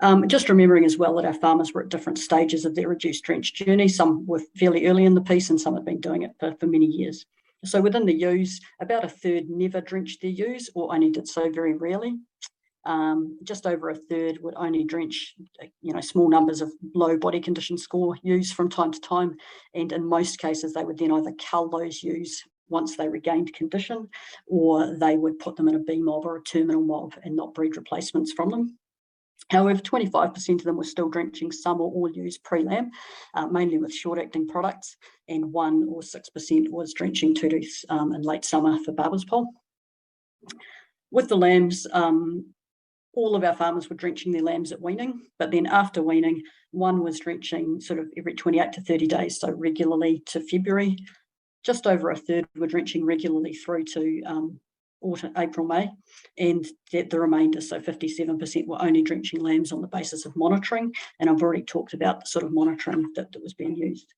Um, 0.00 0.28
just 0.28 0.50
remembering 0.50 0.84
as 0.84 0.98
well 0.98 1.14
that 1.14 1.24
our 1.24 1.32
farmers 1.32 1.72
were 1.72 1.82
at 1.82 1.88
different 1.88 2.18
stages 2.18 2.66
of 2.66 2.74
their 2.74 2.88
reduced 2.88 3.24
drench 3.24 3.54
journey. 3.54 3.88
Some 3.88 4.26
were 4.26 4.42
fairly 4.56 4.86
early 4.86 5.04
in 5.04 5.14
the 5.14 5.22
piece, 5.22 5.48
and 5.48 5.60
some 5.60 5.74
had 5.74 5.84
been 5.84 6.00
doing 6.00 6.22
it 6.22 6.32
for, 6.38 6.54
for 6.60 6.66
many 6.66 6.86
years. 6.86 7.24
So 7.66 7.80
within 7.80 8.06
the 8.06 8.14
ewes, 8.14 8.60
about 8.80 9.04
a 9.04 9.08
third 9.08 9.50
never 9.50 9.80
drenched 9.80 10.22
their 10.22 10.30
ewes 10.30 10.70
or 10.74 10.94
only 10.94 11.10
did 11.10 11.28
so 11.28 11.50
very 11.50 11.74
rarely. 11.74 12.16
Um, 12.84 13.38
just 13.42 13.66
over 13.66 13.90
a 13.90 13.96
third 13.96 14.38
would 14.42 14.54
only 14.56 14.84
drench, 14.84 15.34
you 15.82 15.92
know, 15.92 16.00
small 16.00 16.28
numbers 16.28 16.60
of 16.60 16.70
low 16.94 17.18
body 17.18 17.40
condition 17.40 17.76
score 17.76 18.16
ewes 18.22 18.52
from 18.52 18.68
time 18.68 18.92
to 18.92 19.00
time. 19.00 19.34
And 19.74 19.92
in 19.92 20.06
most 20.06 20.38
cases, 20.38 20.72
they 20.72 20.84
would 20.84 20.96
then 20.96 21.10
either 21.10 21.32
cull 21.50 21.68
those 21.68 22.02
ewes 22.04 22.40
once 22.68 22.96
they 22.96 23.08
regained 23.08 23.52
condition, 23.54 24.08
or 24.46 24.96
they 24.96 25.16
would 25.16 25.38
put 25.40 25.56
them 25.56 25.68
in 25.68 25.74
a 25.74 25.80
B 25.80 26.00
mob 26.00 26.24
or 26.24 26.36
a 26.36 26.42
terminal 26.42 26.82
mob 26.82 27.14
and 27.24 27.34
not 27.34 27.54
breed 27.54 27.76
replacements 27.76 28.32
from 28.32 28.50
them. 28.50 28.78
However, 29.50 29.80
25% 29.80 30.58
of 30.58 30.64
them 30.64 30.76
were 30.76 30.84
still 30.84 31.08
drenching 31.08 31.52
some 31.52 31.80
or 31.80 31.90
all 31.92 32.10
used 32.10 32.42
pre-lamb, 32.42 32.90
uh, 33.34 33.46
mainly 33.46 33.78
with 33.78 33.94
short-acting 33.94 34.48
products, 34.48 34.96
and 35.28 35.52
1 35.52 35.86
or 35.88 36.00
6% 36.00 36.68
was 36.70 36.92
drenching 36.94 37.34
two 37.34 37.60
um, 37.88 38.12
in 38.12 38.22
late 38.22 38.44
summer 38.44 38.78
for 38.84 38.92
barber's 38.92 39.24
pole. 39.24 39.48
With 41.12 41.28
the 41.28 41.36
lambs, 41.36 41.86
um, 41.92 42.52
all 43.14 43.36
of 43.36 43.44
our 43.44 43.54
farmers 43.54 43.88
were 43.88 43.96
drenching 43.96 44.32
their 44.32 44.42
lambs 44.42 44.72
at 44.72 44.82
weaning, 44.82 45.22
but 45.38 45.50
then 45.50 45.66
after 45.66 46.02
weaning, 46.02 46.42
one 46.72 47.02
was 47.02 47.20
drenching 47.20 47.80
sort 47.80 48.00
of 48.00 48.06
every 48.18 48.34
28 48.34 48.72
to 48.72 48.80
30 48.80 49.06
days, 49.06 49.40
so 49.40 49.50
regularly 49.50 50.22
to 50.26 50.40
February. 50.40 50.96
Just 51.64 51.86
over 51.86 52.10
a 52.10 52.16
third 52.16 52.46
were 52.56 52.66
drenching 52.66 53.04
regularly 53.04 53.54
through 53.54 53.84
to 53.84 54.22
um, 54.26 54.60
autumn, 55.06 55.32
April, 55.36 55.66
May, 55.66 55.88
and 56.38 56.66
the, 56.92 57.02
the 57.02 57.20
remainder, 57.20 57.60
so 57.60 57.80
57%, 57.80 58.66
were 58.66 58.82
only 58.82 59.02
drenching 59.02 59.40
lambs 59.40 59.72
on 59.72 59.80
the 59.80 59.88
basis 59.88 60.26
of 60.26 60.36
monitoring. 60.36 60.92
And 61.20 61.30
I've 61.30 61.42
already 61.42 61.62
talked 61.62 61.94
about 61.94 62.20
the 62.20 62.26
sort 62.26 62.44
of 62.44 62.52
monitoring 62.52 63.12
that, 63.14 63.32
that 63.32 63.42
was 63.42 63.54
being 63.54 63.76
used. 63.76 64.12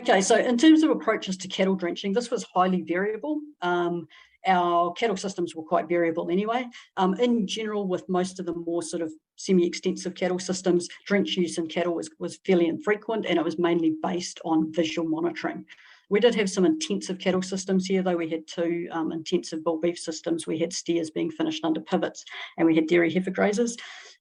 Okay, 0.00 0.20
so 0.20 0.36
in 0.36 0.58
terms 0.58 0.82
of 0.82 0.90
approaches 0.90 1.38
to 1.38 1.48
cattle 1.48 1.74
drenching, 1.74 2.12
this 2.12 2.30
was 2.30 2.44
highly 2.54 2.82
variable. 2.82 3.40
Um, 3.62 4.06
our 4.46 4.92
cattle 4.92 5.16
systems 5.16 5.54
were 5.54 5.62
quite 5.62 5.88
variable 5.88 6.30
anyway. 6.30 6.66
Um, 6.96 7.14
in 7.14 7.46
general, 7.46 7.88
with 7.88 8.08
most 8.08 8.38
of 8.38 8.46
the 8.46 8.54
more 8.54 8.82
sort 8.82 9.02
of 9.02 9.12
semi-extensive 9.36 10.14
cattle 10.14 10.38
systems, 10.38 10.88
drench 11.06 11.36
use 11.36 11.58
in 11.58 11.66
cattle 11.66 11.94
was, 11.94 12.10
was 12.18 12.38
fairly 12.46 12.68
infrequent 12.68 13.26
and 13.26 13.38
it 13.38 13.44
was 13.44 13.58
mainly 13.58 13.94
based 14.02 14.40
on 14.44 14.72
visual 14.72 15.08
monitoring. 15.08 15.64
We 16.08 16.20
did 16.20 16.34
have 16.36 16.48
some 16.48 16.64
intensive 16.64 17.18
cattle 17.18 17.42
systems 17.42 17.86
here, 17.86 18.02
though 18.02 18.16
we 18.16 18.30
had 18.30 18.46
two 18.46 18.88
um, 18.92 19.12
intensive 19.12 19.64
bull 19.64 19.80
beef 19.80 19.98
systems. 19.98 20.46
We 20.46 20.58
had 20.58 20.72
steers 20.72 21.10
being 21.10 21.30
finished 21.30 21.64
under 21.64 21.80
pivots 21.80 22.24
and 22.56 22.66
we 22.66 22.76
had 22.76 22.86
dairy 22.86 23.12
heifer 23.12 23.30
grazers. 23.30 23.76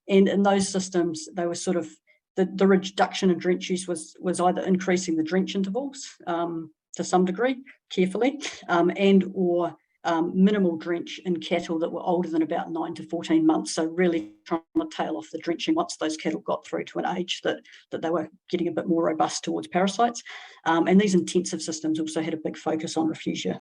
And 0.07 0.27
in 0.27 0.43
those 0.43 0.67
systems, 0.67 1.27
they 1.33 1.45
were 1.45 1.55
sort 1.55 1.77
of, 1.77 1.87
the, 2.35 2.49
the 2.55 2.67
reduction 2.67 3.29
in 3.29 3.37
drench 3.37 3.69
use 3.69 3.87
was, 3.87 4.15
was 4.19 4.39
either 4.39 4.61
increasing 4.61 5.15
the 5.15 5.23
drench 5.23 5.55
intervals 5.55 6.07
um, 6.27 6.71
to 6.95 7.03
some 7.03 7.25
degree, 7.25 7.57
carefully, 7.89 8.41
um, 8.67 8.91
and 8.95 9.31
or 9.33 9.75
um, 10.05 10.31
minimal 10.35 10.77
drench 10.77 11.19
in 11.25 11.39
cattle 11.39 11.77
that 11.79 11.91
were 11.91 12.01
older 12.01 12.29
than 12.29 12.41
about 12.41 12.71
9 12.71 12.93
to 12.95 13.03
14 13.03 13.45
months. 13.45 13.74
So 13.74 13.85
really 13.85 14.31
trying 14.45 14.62
to 14.77 14.88
tail 14.95 15.17
off 15.17 15.29
the 15.31 15.39
drenching 15.39 15.75
once 15.75 15.97
those 15.97 16.15
cattle 16.15 16.39
got 16.41 16.65
through 16.65 16.85
to 16.85 17.00
an 17.00 17.17
age 17.17 17.41
that, 17.43 17.57
that 17.91 18.01
they 18.01 18.09
were 18.09 18.29
getting 18.50 18.67
a 18.67 18.71
bit 18.71 18.88
more 18.88 19.03
robust 19.03 19.43
towards 19.43 19.67
parasites. 19.67 20.24
Um, 20.65 20.88
and 20.88 21.01
these 21.01 21.15
intensive 21.15 21.62
systems 21.62 22.00
also 22.00 22.21
had 22.21 22.33
a 22.33 22.38
big 22.38 22.55
focus 22.55 22.95
on 22.97 23.09
refugia. 23.09 23.59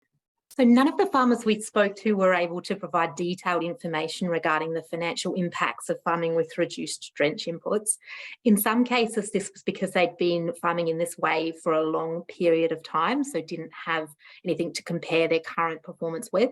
So 0.58 0.65
none 0.65 0.89
of 0.89 0.98
the 0.98 1.05
farmers 1.05 1.46
we 1.46 1.62
spoke 1.62 1.96
to 1.98 2.17
were 2.17 2.34
able 2.34 2.62
to 2.63 2.75
provide 2.75 3.15
detailed 3.15 3.63
information 3.63 4.27
regarding 4.27 4.74
the 4.74 4.84
financial 4.84 5.34
impacts 5.36 5.89
of 5.89 6.03
farming 6.03 6.36
with 6.36 6.58
reduced 6.58 7.13
drench 7.15 7.46
inputs. 7.46 7.91
In 8.43 8.58
some 8.58 8.84
cases, 8.84 9.31
this 9.31 9.50
was 9.53 9.63
because 9.63 9.91
they'd 9.91 10.17
been 10.17 10.51
farming 10.62 10.89
in 10.89 10.98
this 10.98 11.17
way 11.17 11.53
for 11.63 11.72
a 11.72 11.89
long 11.89 12.24
period 12.24 12.74
of 12.74 12.84
time, 12.84 13.24
so 13.24 13.41
didn't 13.41 13.72
have 13.86 14.10
anything 14.43 14.74
to 14.74 14.84
compare 14.84 15.29
their 15.29 15.39
current 15.39 15.84
performance 15.84 16.29
with. 16.34 16.51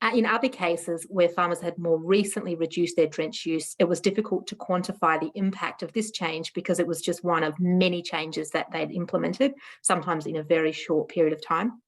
Uh, 0.00 0.12
in 0.14 0.24
other 0.24 0.48
cases, 0.48 1.06
where 1.10 1.28
farmers 1.28 1.60
had 1.60 1.76
more 1.76 1.98
recently 1.98 2.54
reduced 2.54 2.96
their 2.96 3.08
drench 3.08 3.44
use, 3.44 3.76
it 3.78 3.84
was 3.84 4.00
difficult 4.00 4.46
to 4.46 4.56
quantify 4.56 5.20
the 5.20 5.30
impact 5.34 5.82
of 5.82 5.92
this 5.92 6.10
change 6.12 6.54
because 6.54 6.78
it 6.78 6.86
was 6.86 7.02
just 7.02 7.22
one 7.22 7.44
of 7.44 7.60
many 7.60 8.00
changes 8.00 8.48
that 8.50 8.72
they'd 8.72 8.90
implemented, 8.90 9.52
sometimes 9.82 10.24
in 10.24 10.36
a 10.36 10.42
very 10.42 10.72
short 10.72 11.10
period 11.10 11.34
of 11.34 11.46
time. 11.46 11.82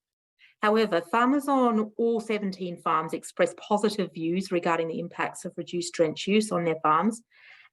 However, 0.62 1.02
farmers 1.10 1.48
on 1.48 1.92
all 1.96 2.20
17 2.20 2.78
farms 2.78 3.12
expressed 3.12 3.56
positive 3.56 4.12
views 4.12 4.50
regarding 4.50 4.88
the 4.88 4.98
impacts 4.98 5.44
of 5.44 5.52
reduced 5.56 5.92
drench 5.92 6.26
use 6.26 6.50
on 6.50 6.64
their 6.64 6.80
farms 6.82 7.22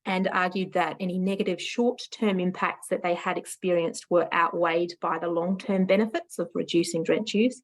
and 0.05 0.27
argued 0.33 0.73
that 0.73 0.97
any 0.99 1.17
negative 1.17 1.61
short-term 1.61 2.39
impacts 2.39 2.87
that 2.89 3.01
they 3.01 3.13
had 3.13 3.37
experienced 3.37 4.05
were 4.09 4.27
outweighed 4.33 4.93
by 4.99 5.17
the 5.17 5.29
long-term 5.29 5.85
benefits 5.85 6.39
of 6.39 6.49
reducing 6.53 7.03
drench 7.03 7.33
use. 7.33 7.61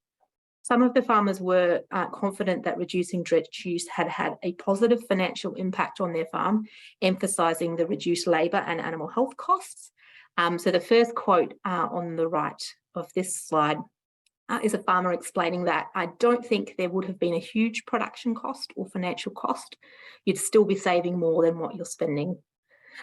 Some 0.62 0.82
of 0.82 0.94
the 0.94 1.02
farmers 1.02 1.42
were 1.42 1.82
uh, 1.92 2.08
confident 2.08 2.64
that 2.64 2.78
reducing 2.78 3.24
drench 3.24 3.66
use 3.66 3.88
had 3.88 4.08
had 4.08 4.36
a 4.44 4.54
positive 4.54 5.04
financial 5.08 5.54
impact 5.56 6.00
on 6.00 6.14
their 6.14 6.28
farm, 6.28 6.66
emphasising 7.02 7.76
the 7.76 7.88
reduced 7.88 8.28
labour 8.28 8.64
and 8.66 8.80
animal 8.80 9.08
health 9.08 9.36
costs. 9.36 9.92
Um, 10.38 10.58
so 10.60 10.72
the 10.72 10.80
first 10.80 11.16
quote 11.16 11.56
uh, 11.66 11.88
on 11.92 12.16
the 12.16 12.28
right 12.28 12.64
of 12.96 13.12
this 13.14 13.36
slide 13.36 13.78
uh, 14.50 14.60
is 14.64 14.74
a 14.74 14.84
farmer 14.84 15.14
explaining 15.14 15.66
that 15.66 15.88
I 15.96 16.10
don't 16.20 16.46
think 16.46 16.76
there 16.78 16.90
would 16.90 17.06
have 17.06 17.20
been 17.20 17.36
a 17.36 17.40
huge 17.40 17.86
production 17.86 18.36
cost 18.36 18.74
or 18.76 18.88
financial 18.88 19.32
cost. 19.32 19.78
You'd 20.26 20.38
still 20.38 20.66
be 20.66 20.76
saving 20.76 21.18
more 21.18 21.46
than 21.46 21.60
what 21.60 21.76
you're 21.76 21.86
spending. 21.86 22.38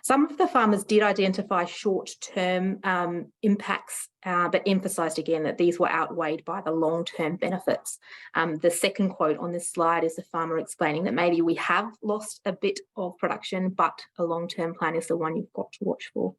Some 0.02 0.26
of 0.26 0.36
the 0.36 0.46
farmers 0.46 0.84
did 0.84 1.02
identify 1.02 1.64
short-term 1.64 2.80
um, 2.84 3.32
impacts, 3.42 4.08
uh, 4.24 4.48
but 4.48 4.62
emphasised 4.66 5.18
again 5.18 5.44
that 5.44 5.56
these 5.56 5.78
were 5.78 5.90
outweighed 5.90 6.44
by 6.44 6.60
the 6.60 6.70
long-term 6.70 7.36
benefits. 7.36 7.98
Um, 8.34 8.56
the 8.56 8.70
second 8.70 9.10
quote 9.10 9.38
on 9.38 9.52
this 9.52 9.70
slide 9.70 10.04
is 10.04 10.16
the 10.16 10.22
farmer 10.22 10.58
explaining 10.58 11.04
that 11.04 11.14
maybe 11.14 11.40
we 11.40 11.54
have 11.54 11.92
lost 12.02 12.40
a 12.44 12.52
bit 12.52 12.78
of 12.96 13.16
production, 13.16 13.70
but 13.70 13.98
a 14.18 14.24
long-term 14.24 14.74
plan 14.74 14.96
is 14.96 15.06
the 15.06 15.16
one 15.16 15.36
you've 15.36 15.52
got 15.54 15.72
to 15.72 15.84
watch 15.84 16.10
for. 16.12 16.34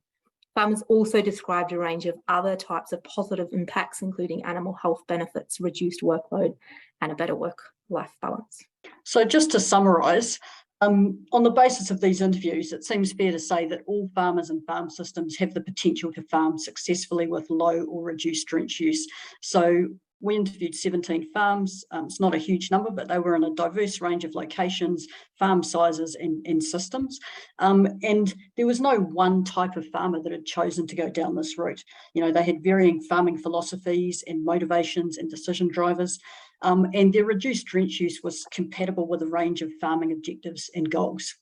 Farmers 0.58 0.82
also 0.90 1.22
described 1.22 1.72
a 1.72 1.78
range 1.78 2.08
of 2.08 2.18
other 2.28 2.56
types 2.56 2.92
of 2.92 3.04
positive 3.04 3.48
impacts, 3.52 4.02
including 4.02 4.44
animal 4.44 4.74
health 4.74 5.04
benefits, 5.08 5.60
reduced 5.60 6.02
workload, 6.02 6.56
and 7.00 7.12
a 7.12 7.16
better 7.16 7.36
work-life 7.36 8.12
balance. 8.24 8.66
So 9.04 9.24
just 9.24 9.52
to 9.52 9.60
summarise, 9.60 10.40
um, 10.82 11.24
on 11.32 11.44
the 11.44 11.52
basis 11.52 11.92
of 11.92 12.02
these 12.02 12.22
interviews, 12.22 12.74
it 12.74 12.84
seems 12.84 13.14
fair 13.14 13.32
to 13.32 13.38
say 13.38 13.68
that 13.68 13.84
all 13.86 14.10
farmers 14.16 14.50
and 14.50 14.66
farm 14.66 14.90
systems 14.90 15.38
have 15.38 15.54
the 15.54 15.62
potential 15.62 16.12
to 16.14 16.24
farm 16.24 16.58
successfully 16.58 17.28
with 17.28 17.46
low 17.52 17.84
or 17.84 18.02
reduced 18.02 18.48
drench 18.48 18.80
use. 18.80 19.08
So 19.44 19.90
we 20.20 20.36
interviewed 20.36 20.74
17 20.74 21.32
farms. 21.32 21.86
Um, 21.92 22.06
it's 22.06 22.20
not 22.20 22.36
a 22.36 22.40
huge 22.40 22.72
number, 22.72 22.90
but 22.90 23.08
they 23.08 23.20
were 23.20 23.36
in 23.36 23.44
a 23.44 23.54
diverse 23.54 24.02
range 24.02 24.24
of 24.24 24.36
locations, 24.36 25.08
farm 25.38 25.62
sizes 25.62 26.16
and, 26.16 26.46
and 26.48 26.64
systems. 26.64 27.20
Um, 27.60 27.88
and 28.04 28.34
there 28.56 28.68
was 28.68 28.82
no 28.82 28.98
one 28.98 29.44
type 29.44 29.76
of 29.76 29.88
farmer 29.88 30.22
that 30.24 30.32
had 30.32 30.46
chosen 30.46 30.88
to 30.88 30.96
go 30.96 31.10
down 31.10 31.36
this 31.36 31.58
route. 31.58 31.84
You 32.14 32.24
know, 32.24 32.32
they 32.32 32.44
had 32.44 32.64
varying 32.64 33.02
farming 33.02 33.38
philosophies 33.38 34.24
and 34.28 34.44
motivations 34.44 35.18
and 35.18 35.30
decision 35.30 35.68
drivers. 35.68 36.20
Um, 36.64 36.88
and 36.94 37.14
their 37.14 37.26
reduced 37.26 37.68
drench 37.68 38.00
use 38.00 38.22
was 38.24 38.46
compatible 38.52 39.08
with 39.08 39.22
a 39.22 39.28
range 39.28 39.62
of 39.62 39.70
farming 39.80 40.12
objectives 40.12 40.72
and 40.74 40.90
goals 40.90 41.36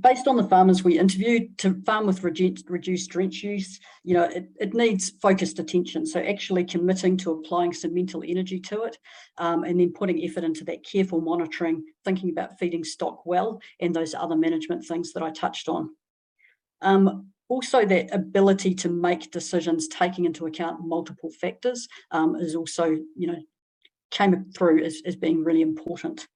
based 0.00 0.28
on 0.28 0.36
the 0.36 0.44
farmers 0.44 0.84
we 0.84 0.98
interviewed, 0.98 1.56
to 1.58 1.80
farm 1.82 2.06
with 2.06 2.22
reduced, 2.22 2.68
reduced 2.68 3.10
drench 3.10 3.42
use, 3.42 3.80
you 4.04 4.14
know, 4.14 4.24
it, 4.24 4.48
it 4.60 4.74
needs 4.74 5.10
focused 5.10 5.58
attention. 5.58 6.06
So 6.06 6.20
actually 6.20 6.64
committing 6.64 7.16
to 7.18 7.32
applying 7.32 7.72
some 7.72 7.94
mental 7.94 8.22
energy 8.26 8.60
to 8.60 8.82
it 8.82 8.98
um, 9.38 9.64
and 9.64 9.80
then 9.80 9.92
putting 9.92 10.22
effort 10.22 10.44
into 10.44 10.64
that 10.64 10.84
careful 10.84 11.20
monitoring, 11.20 11.84
thinking 12.04 12.30
about 12.30 12.58
feeding 12.58 12.84
stock 12.84 13.24
well 13.26 13.60
and 13.80 13.94
those 13.94 14.14
other 14.14 14.36
management 14.36 14.84
things 14.84 15.12
that 15.12 15.22
I 15.22 15.30
touched 15.30 15.68
on. 15.68 15.90
Um, 16.80 17.28
also 17.48 17.84
that 17.84 18.14
ability 18.14 18.74
to 18.74 18.88
make 18.88 19.30
decisions 19.30 19.88
taking 19.88 20.26
into 20.26 20.46
account 20.46 20.86
multiple 20.86 21.30
factors 21.30 21.88
um, 22.10 22.36
is 22.36 22.54
also, 22.54 22.84
you 22.84 23.26
know, 23.26 23.38
came 24.10 24.50
through 24.56 24.84
as, 24.84 25.02
as 25.04 25.16
being 25.16 25.44
really 25.44 25.62
important. 25.62 26.26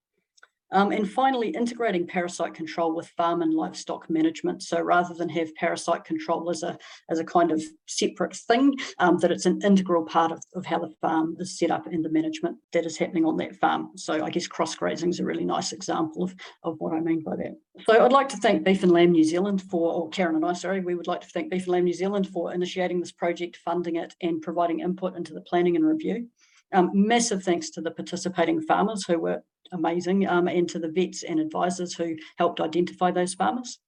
Um, 0.73 0.91
and 0.91 1.09
finally, 1.09 1.49
integrating 1.49 2.07
parasite 2.07 2.53
control 2.53 2.95
with 2.95 3.07
farm 3.09 3.41
and 3.41 3.53
livestock 3.53 4.09
management. 4.09 4.63
So 4.63 4.81
rather 4.81 5.13
than 5.13 5.29
have 5.29 5.53
parasite 5.55 6.03
control 6.03 6.49
as 6.49 6.63
a, 6.63 6.77
as 7.09 7.19
a 7.19 7.23
kind 7.23 7.51
of 7.51 7.61
separate 7.85 8.35
thing, 8.35 8.73
um, 8.99 9.17
that 9.19 9.31
it's 9.31 9.45
an 9.45 9.61
integral 9.63 10.03
part 10.03 10.31
of, 10.31 10.41
of 10.55 10.65
how 10.65 10.79
the 10.79 10.93
farm 10.99 11.37
is 11.39 11.57
set 11.57 11.71
up 11.71 11.85
and 11.85 12.03
the 12.03 12.09
management 12.09 12.57
that 12.73 12.85
is 12.85 12.97
happening 12.97 13.23
on 13.23 13.37
that 13.37 13.55
farm. 13.55 13.91
So 13.95 14.23
I 14.25 14.29
guess 14.29 14.47
cross 14.47 14.75
grazing 14.75 15.11
is 15.11 15.19
a 15.19 15.25
really 15.25 15.45
nice 15.45 15.71
example 15.71 16.23
of, 16.23 16.35
of 16.63 16.75
what 16.79 16.93
I 16.93 16.99
mean 16.99 17.21
by 17.21 17.35
that. 17.35 17.55
So 17.85 18.03
I'd 18.03 18.11
like 18.11 18.29
to 18.29 18.37
thank 18.37 18.63
Beef 18.63 18.83
and 18.83 18.91
Lamb 18.91 19.11
New 19.11 19.23
Zealand 19.23 19.61
for, 19.69 19.93
or 19.93 20.09
Karen 20.09 20.35
and 20.35 20.45
I, 20.45 20.53
sorry, 20.53 20.79
we 20.79 20.95
would 20.95 21.07
like 21.07 21.21
to 21.21 21.27
thank 21.27 21.51
Beef 21.51 21.63
and 21.63 21.71
Lamb 21.71 21.85
New 21.85 21.93
Zealand 21.93 22.27
for 22.27 22.53
initiating 22.53 22.99
this 22.99 23.11
project, 23.11 23.57
funding 23.57 23.97
it 23.97 24.15
and 24.21 24.41
providing 24.41 24.79
input 24.79 25.15
into 25.15 25.33
the 25.33 25.41
planning 25.41 25.75
and 25.75 25.85
review. 25.85 26.27
Um, 26.73 26.91
massive 26.93 27.43
thanks 27.43 27.69
to 27.71 27.81
the 27.81 27.91
participating 27.91 28.61
farmers 28.61 29.05
who 29.05 29.19
were 29.19 29.43
amazing 29.71 30.27
um, 30.27 30.47
and 30.47 30.69
to 30.69 30.79
the 30.79 30.89
vets 30.89 31.23
and 31.23 31.39
advisors 31.39 31.93
who 31.93 32.15
helped 32.37 32.59
identify 32.59 33.11
those 33.11 33.33
farmers. 33.33 33.79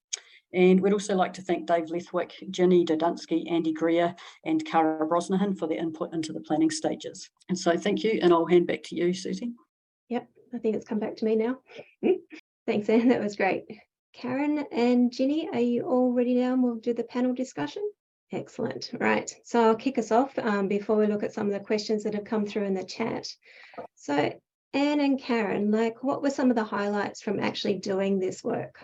And 0.54 0.80
we'd 0.80 0.94
also 0.94 1.16
like 1.16 1.34
to 1.34 1.42
thank 1.42 1.68
Dave 1.68 1.86
Leathwick, 1.86 2.32
Ginny 2.50 2.86
Dodunski, 2.86 3.52
Andy 3.52 3.74
Greer, 3.74 4.16
and 4.46 4.64
Cara 4.66 5.06
Brosnahan 5.06 5.58
for 5.58 5.68
their 5.68 5.80
input 5.80 6.14
into 6.14 6.32
the 6.32 6.40
planning 6.40 6.72
stages. 6.72 7.30
And 7.50 7.60
so 7.60 7.78
thank 7.78 8.04
you, 8.04 8.20
and 8.22 8.32
I'll 8.32 8.46
hand 8.46 8.68
back 8.68 8.84
to 8.84 8.96
you, 8.96 9.08
Suzi. 9.10 9.52
Yep, 10.10 10.30
I 10.54 10.58
think 10.60 10.76
it's 10.76 10.86
come 10.86 11.00
back 11.00 11.18
to 11.18 11.26
me 11.26 11.36
now. 11.36 11.58
Thanks, 12.66 12.90
Anne, 12.90 13.10
that 13.10 13.22
was 13.22 13.36
great. 13.36 13.66
Karen 14.14 14.66
and 14.72 15.12
Ginny, 15.12 15.50
are 15.52 15.60
you 15.60 15.84
all 15.84 16.14
ready 16.14 16.36
now? 16.36 16.54
And 16.54 16.64
we'll 16.64 16.76
do 16.76 16.94
the 16.94 17.04
panel 17.04 17.34
discussion. 17.34 17.84
Excellent. 18.32 18.92
Right. 19.00 19.34
So 19.44 19.64
I'll 19.64 19.76
kick 19.76 19.98
us 19.98 20.12
off 20.12 20.38
um, 20.40 20.68
before 20.68 20.98
we 20.98 21.08
look 21.08 21.24
at 21.24 21.34
some 21.34 21.48
of 21.48 21.54
the 21.54 21.60
questions 21.60 22.04
that 22.04 22.16
have 22.16 22.26
come 22.26 22.46
through 22.46 22.64
in 22.64 22.74
the 22.74 22.84
chat. 22.84 23.28
So 23.96 24.34
Anne 24.74 25.00
and 25.00 25.20
Karen, 25.20 25.72
like 25.72 26.04
what 26.04 26.22
were 26.22 26.30
some 26.30 26.50
of 26.50 26.56
the 26.56 26.64
highlights 26.64 27.22
from 27.22 27.40
actually 27.40 27.76
doing 27.76 28.20
this 28.20 28.44
work? 28.44 28.76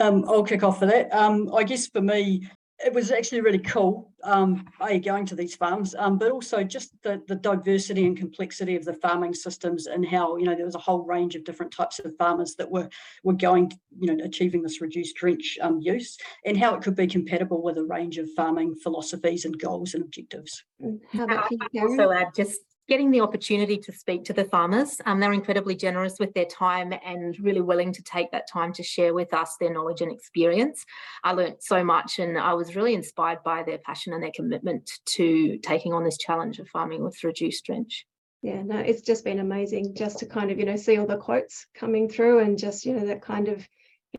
Um, 0.00 0.24
I'll 0.26 0.42
kick 0.42 0.62
off 0.62 0.78
for 0.78 0.86
that. 0.86 1.14
Um, 1.14 1.54
I 1.54 1.62
guess 1.62 1.86
for 1.86 2.00
me, 2.00 2.48
it 2.84 2.92
was 2.92 3.10
actually 3.10 3.40
really 3.40 3.58
cool, 3.58 4.12
um, 4.24 4.66
a, 4.80 4.98
going 4.98 5.24
to 5.26 5.34
these 5.34 5.54
farms, 5.54 5.94
um, 5.96 6.18
but 6.18 6.30
also 6.30 6.62
just 6.64 6.90
the, 7.02 7.22
the 7.28 7.34
diversity 7.34 8.06
and 8.06 8.16
complexity 8.16 8.76
of 8.76 8.84
the 8.84 8.94
farming 8.94 9.34
systems 9.34 9.86
and 9.86 10.06
how, 10.06 10.36
you 10.36 10.44
know, 10.44 10.54
there 10.54 10.64
was 10.64 10.74
a 10.74 10.80
whole 10.80 11.04
range 11.04 11.34
of 11.34 11.44
different 11.44 11.72
types 11.72 11.98
of 11.98 12.16
farmers 12.16 12.54
that 12.56 12.70
were, 12.70 12.88
were 13.22 13.32
going, 13.34 13.72
you 14.00 14.14
know, 14.14 14.24
achieving 14.24 14.62
this 14.62 14.80
reduced 14.80 15.16
drench 15.16 15.58
um, 15.60 15.80
use 15.80 16.18
and 16.44 16.56
how 16.56 16.74
it 16.74 16.82
could 16.82 16.96
be 16.96 17.06
compatible 17.06 17.62
with 17.62 17.78
a 17.78 17.84
range 17.84 18.18
of 18.18 18.28
farming 18.32 18.74
philosophies 18.74 19.44
and 19.44 19.58
goals 19.58 19.94
and 19.94 20.02
objectives. 20.02 20.64
How 21.12 21.24
about 21.24 21.50
you, 21.50 21.58
Karen? 21.72 22.00
Also 22.00 22.12
add 22.12 22.28
just 22.34 22.60
getting 22.88 23.10
the 23.10 23.20
opportunity 23.20 23.76
to 23.78 23.92
speak 23.92 24.24
to 24.24 24.32
the 24.32 24.44
farmers. 24.44 25.00
Um, 25.06 25.20
they're 25.20 25.32
incredibly 25.32 25.74
generous 25.76 26.18
with 26.18 26.34
their 26.34 26.46
time 26.46 26.92
and 27.04 27.36
really 27.40 27.60
willing 27.60 27.92
to 27.92 28.02
take 28.02 28.30
that 28.32 28.48
time 28.52 28.72
to 28.74 28.82
share 28.82 29.14
with 29.14 29.32
us 29.32 29.56
their 29.60 29.72
knowledge 29.72 30.00
and 30.00 30.12
experience. 30.12 30.84
I 31.22 31.32
learnt 31.32 31.62
so 31.62 31.84
much 31.84 32.18
and 32.18 32.36
I 32.38 32.54
was 32.54 32.76
really 32.76 32.94
inspired 32.94 33.42
by 33.44 33.62
their 33.62 33.78
passion 33.78 34.12
and 34.12 34.22
their 34.22 34.32
commitment 34.34 34.90
to 35.14 35.58
taking 35.58 35.92
on 35.92 36.04
this 36.04 36.18
challenge 36.18 36.58
of 36.58 36.68
farming 36.68 37.02
with 37.02 37.22
reduced 37.22 37.64
drench. 37.64 38.04
Yeah, 38.42 38.62
no, 38.62 38.78
it's 38.78 39.02
just 39.02 39.24
been 39.24 39.38
amazing 39.38 39.94
just 39.94 40.18
to 40.18 40.26
kind 40.26 40.50
of, 40.50 40.58
you 40.58 40.64
know, 40.64 40.74
see 40.74 40.98
all 40.98 41.06
the 41.06 41.16
quotes 41.16 41.66
coming 41.74 42.08
through 42.08 42.40
and 42.40 42.58
just, 42.58 42.84
you 42.84 42.92
know, 42.94 43.06
that 43.06 43.22
kind 43.22 43.46
of, 43.46 43.64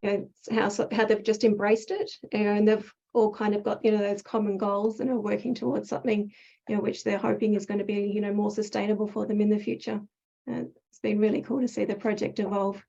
you 0.01 0.09
know, 0.09 0.29
how, 0.51 0.71
how 0.93 1.05
they've 1.05 1.23
just 1.23 1.43
embraced 1.43 1.91
it 1.91 2.09
and 2.31 2.65
they've 2.65 2.93
all 3.13 3.31
kind 3.31 3.55
of 3.55 3.63
got, 3.63 3.85
you 3.85 3.91
know, 3.91 3.99
those 3.99 4.21
common 4.21 4.57
goals 4.57 4.99
and 4.99 5.09
are 5.09 5.19
working 5.19 5.53
towards 5.53 5.89
something 5.89 6.31
you 6.67 6.75
know, 6.75 6.81
which 6.81 7.03
they're 7.03 7.17
hoping 7.17 7.55
is 7.55 7.65
going 7.65 7.79
to 7.79 7.83
be, 7.85 8.11
you 8.13 8.21
know, 8.21 8.33
more 8.33 8.51
sustainable 8.51 9.07
for 9.07 9.25
them 9.25 9.41
in 9.41 9.49
the 9.49 9.59
future. 9.59 10.01
Uh, 10.49 10.63
it's 10.89 10.99
been 11.01 11.19
really 11.19 11.41
cool 11.41 11.61
to 11.61 11.67
see 11.67 11.85
the 11.85 11.95
project 11.95 12.39
evolve. 12.39 12.83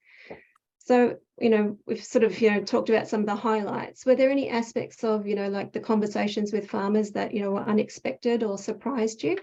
So, 0.78 1.16
you 1.40 1.50
know, 1.50 1.78
we've 1.86 2.04
sort 2.04 2.24
of, 2.24 2.38
you 2.40 2.50
know, 2.50 2.62
talked 2.62 2.90
about 2.90 3.08
some 3.08 3.20
of 3.20 3.26
the 3.26 3.34
highlights. 3.34 4.04
Were 4.04 4.14
there 4.14 4.30
any 4.30 4.50
aspects 4.50 5.02
of, 5.02 5.26
you 5.26 5.34
know, 5.34 5.48
like 5.48 5.72
the 5.72 5.80
conversations 5.80 6.52
with 6.52 6.68
farmers 6.68 7.10
that, 7.12 7.32
you 7.32 7.42
know, 7.42 7.52
were 7.52 7.62
unexpected 7.62 8.42
or 8.42 8.58
surprised 8.58 9.22
you? 9.22 9.38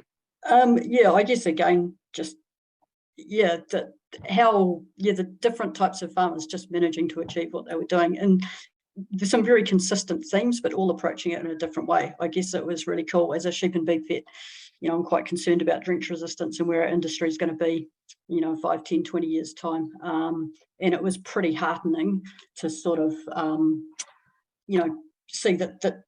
Um, 0.49 0.77
yeah, 0.83 1.11
I 1.11 1.23
guess 1.23 1.45
again, 1.45 1.95
just 2.13 2.37
yeah, 3.17 3.57
that 3.71 3.93
how 4.27 4.83
yeah, 4.97 5.13
the 5.13 5.23
different 5.23 5.75
types 5.75 6.01
of 6.01 6.13
farmers 6.13 6.45
just 6.45 6.71
managing 6.71 7.09
to 7.09 7.21
achieve 7.21 7.49
what 7.51 7.65
they 7.67 7.75
were 7.75 7.83
doing. 7.85 8.17
And 8.17 8.43
there's 9.09 9.31
some 9.31 9.43
very 9.43 9.63
consistent 9.63 10.25
themes, 10.25 10.61
but 10.61 10.73
all 10.73 10.91
approaching 10.91 11.31
it 11.31 11.39
in 11.39 11.51
a 11.51 11.55
different 11.55 11.89
way. 11.89 12.13
I 12.19 12.27
guess 12.27 12.53
it 12.53 12.65
was 12.65 12.87
really 12.87 13.03
cool 13.03 13.33
as 13.33 13.45
a 13.45 13.51
sheep 13.51 13.75
and 13.75 13.85
beef 13.85 14.07
vet. 14.07 14.23
You 14.79 14.89
know, 14.89 14.95
I'm 14.95 15.03
quite 15.03 15.25
concerned 15.25 15.61
about 15.61 15.83
drench 15.83 16.09
resistance 16.09 16.59
and 16.59 16.67
where 16.67 16.81
our 16.81 16.87
industry 16.87 17.27
is 17.27 17.37
going 17.37 17.55
to 17.55 17.65
be, 17.65 17.87
you 18.27 18.41
know, 18.41 18.55
5, 18.55 18.83
10, 18.83 19.03
20 19.03 19.27
years 19.27 19.53
time. 19.53 19.89
Um, 20.03 20.53
and 20.79 20.93
it 20.93 21.01
was 21.01 21.17
pretty 21.19 21.53
heartening 21.53 22.23
to 22.57 22.69
sort 22.69 22.99
of, 22.99 23.15
um, 23.33 23.91
you 24.67 24.79
know, 24.79 24.97
see 25.29 25.55
that 25.55 25.81
that 25.81 26.03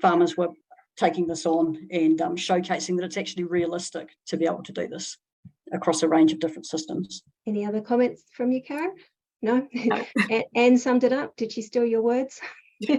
farmers 0.00 0.36
were 0.36 0.50
taking 0.96 1.26
this 1.26 1.46
on 1.46 1.88
and 1.90 2.20
um, 2.20 2.36
showcasing 2.36 2.96
that 2.96 3.04
it's 3.04 3.16
actually 3.16 3.44
realistic 3.44 4.10
to 4.26 4.36
be 4.36 4.44
able 4.44 4.62
to 4.62 4.72
do 4.72 4.86
this 4.86 5.16
across 5.72 6.02
a 6.02 6.08
range 6.08 6.32
of 6.32 6.38
different 6.38 6.66
systems. 6.66 7.22
Any 7.46 7.64
other 7.64 7.80
comments 7.80 8.24
from 8.32 8.52
you, 8.52 8.62
Karen? 8.62 8.94
No? 9.44 9.68
Anne 10.56 10.78
summed 10.78 11.04
it 11.04 11.12
up. 11.12 11.36
Did 11.36 11.52
she 11.52 11.60
steal 11.60 11.84
your 11.84 12.00
words? 12.00 12.40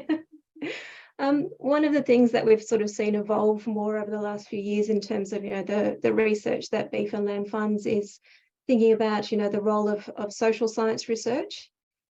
um, 1.19 1.49
one 1.57 1.85
of 1.85 1.91
the 1.91 2.03
things 2.03 2.33
that 2.33 2.45
we've 2.45 2.61
sort 2.61 2.83
of 2.83 2.89
seen 2.91 3.15
evolve 3.15 3.65
more 3.65 3.97
over 3.97 4.11
the 4.11 4.21
last 4.21 4.47
few 4.47 4.59
years 4.59 4.89
in 4.89 5.01
terms 5.01 5.33
of, 5.33 5.43
you 5.43 5.49
know, 5.49 5.63
the, 5.63 5.97
the 6.03 6.13
research 6.13 6.69
that 6.69 6.91
Beef 6.91 7.15
and 7.15 7.25
Lamb 7.25 7.45
funds 7.45 7.87
is 7.87 8.19
thinking 8.67 8.93
about, 8.93 9.31
you 9.31 9.39
know, 9.39 9.49
the 9.49 9.59
role 9.59 9.89
of, 9.89 10.07
of 10.09 10.31
social 10.31 10.67
science 10.67 11.09
research. 11.09 11.71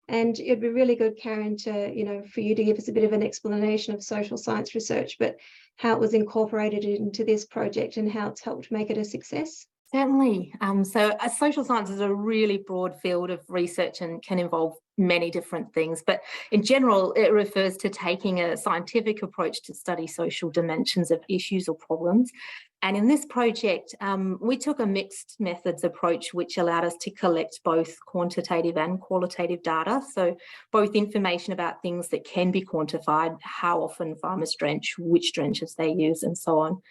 And 0.10 0.38
it'd 0.38 0.60
be 0.60 0.68
really 0.68 0.96
good, 0.96 1.18
Karen, 1.18 1.56
to, 1.60 1.90
you 1.96 2.04
know, 2.04 2.24
for 2.24 2.42
you 2.42 2.54
to 2.54 2.64
give 2.66 2.78
us 2.78 2.90
a 2.90 2.94
bit 2.94 3.06
of 3.06 3.14
an 3.14 3.24
explanation 3.24 3.94
of 3.94 4.04
social 4.04 4.36
science 4.36 4.76
research, 4.76 5.16
but 5.20 5.38
how 5.78 5.94
it 5.94 6.02
was 6.02 6.14
incorporated 6.14 6.84
into 6.84 7.24
this 7.24 7.46
project 7.46 7.96
and 7.96 8.12
how 8.12 8.28
it's 8.28 8.42
helped 8.42 8.72
make 8.74 8.90
it 8.90 8.98
a 8.98 9.06
success. 9.06 9.68
Certainly. 9.94 10.54
Um, 10.60 10.84
so 10.84 11.12
uh, 11.12 11.30
social 11.30 11.64
science 11.64 11.90
is 11.90 12.02
a 12.02 12.14
really 12.14 12.58
broad 12.58 13.00
field 13.02 13.30
of 13.30 13.40
research 13.48 14.02
and 14.02 14.22
can 14.22 14.38
involve 14.38 14.74
many 14.98 15.32
different 15.32 15.74
things, 15.74 16.04
but 16.06 16.22
in 16.52 16.62
general, 16.62 17.14
it 17.14 17.32
refers 17.32 17.78
to 17.78 17.90
taking 17.90 18.42
a 18.42 18.58
scientific 18.58 19.22
approach 19.22 19.62
to 19.64 19.74
study 19.74 20.08
social 20.08 20.50
dimensions 20.50 21.10
of 21.12 21.22
issues 21.30 21.70
or 21.70 21.76
problems. 21.76 22.32
And 22.82 22.96
in 22.96 23.08
this 23.08 23.26
project, 23.26 23.94
um, 24.02 24.38
we 24.42 24.58
took 24.58 24.80
a 24.80 24.86
mixed 24.86 25.36
methods 25.40 25.84
approach, 25.84 26.34
which 26.34 26.58
allowed 26.58 26.86
us 26.86 26.96
to 27.02 27.12
collect 27.12 27.60
both 27.64 27.94
quantitative 28.06 28.78
and 28.78 29.00
qualitative 29.02 29.62
data. 29.62 30.02
So 30.14 30.38
both 30.72 30.96
information 30.96 31.54
about 31.54 31.82
things 31.82 32.08
that 32.10 32.24
can 32.24 32.52
be 32.52 32.64
quantified, 32.64 33.38
how 33.42 33.82
often 33.82 34.16
farmers 34.16 34.56
drench, 34.58 34.96
which 34.98 35.34
drenches 35.34 35.76
they 35.76 35.92
use, 35.92 36.24
and 36.24 36.38
so 36.38 36.60
on, 36.60 36.82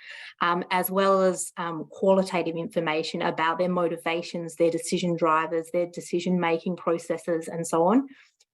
um, 0.42 0.64
as 0.70 0.90
well 0.90 1.22
as 1.22 1.52
um, 1.56 1.86
qualitative 1.90 2.56
information 2.56 3.22
about 3.22 3.58
their 3.58 3.70
motivations, 3.70 4.56
their 4.56 4.70
decision 4.70 5.16
drivers, 5.16 5.68
their 5.72 5.86
decision-making 5.86 6.76
processes, 6.76 7.48
and 7.48 7.66
so 7.66 7.84
on 7.84 7.96
on. 7.96 8.08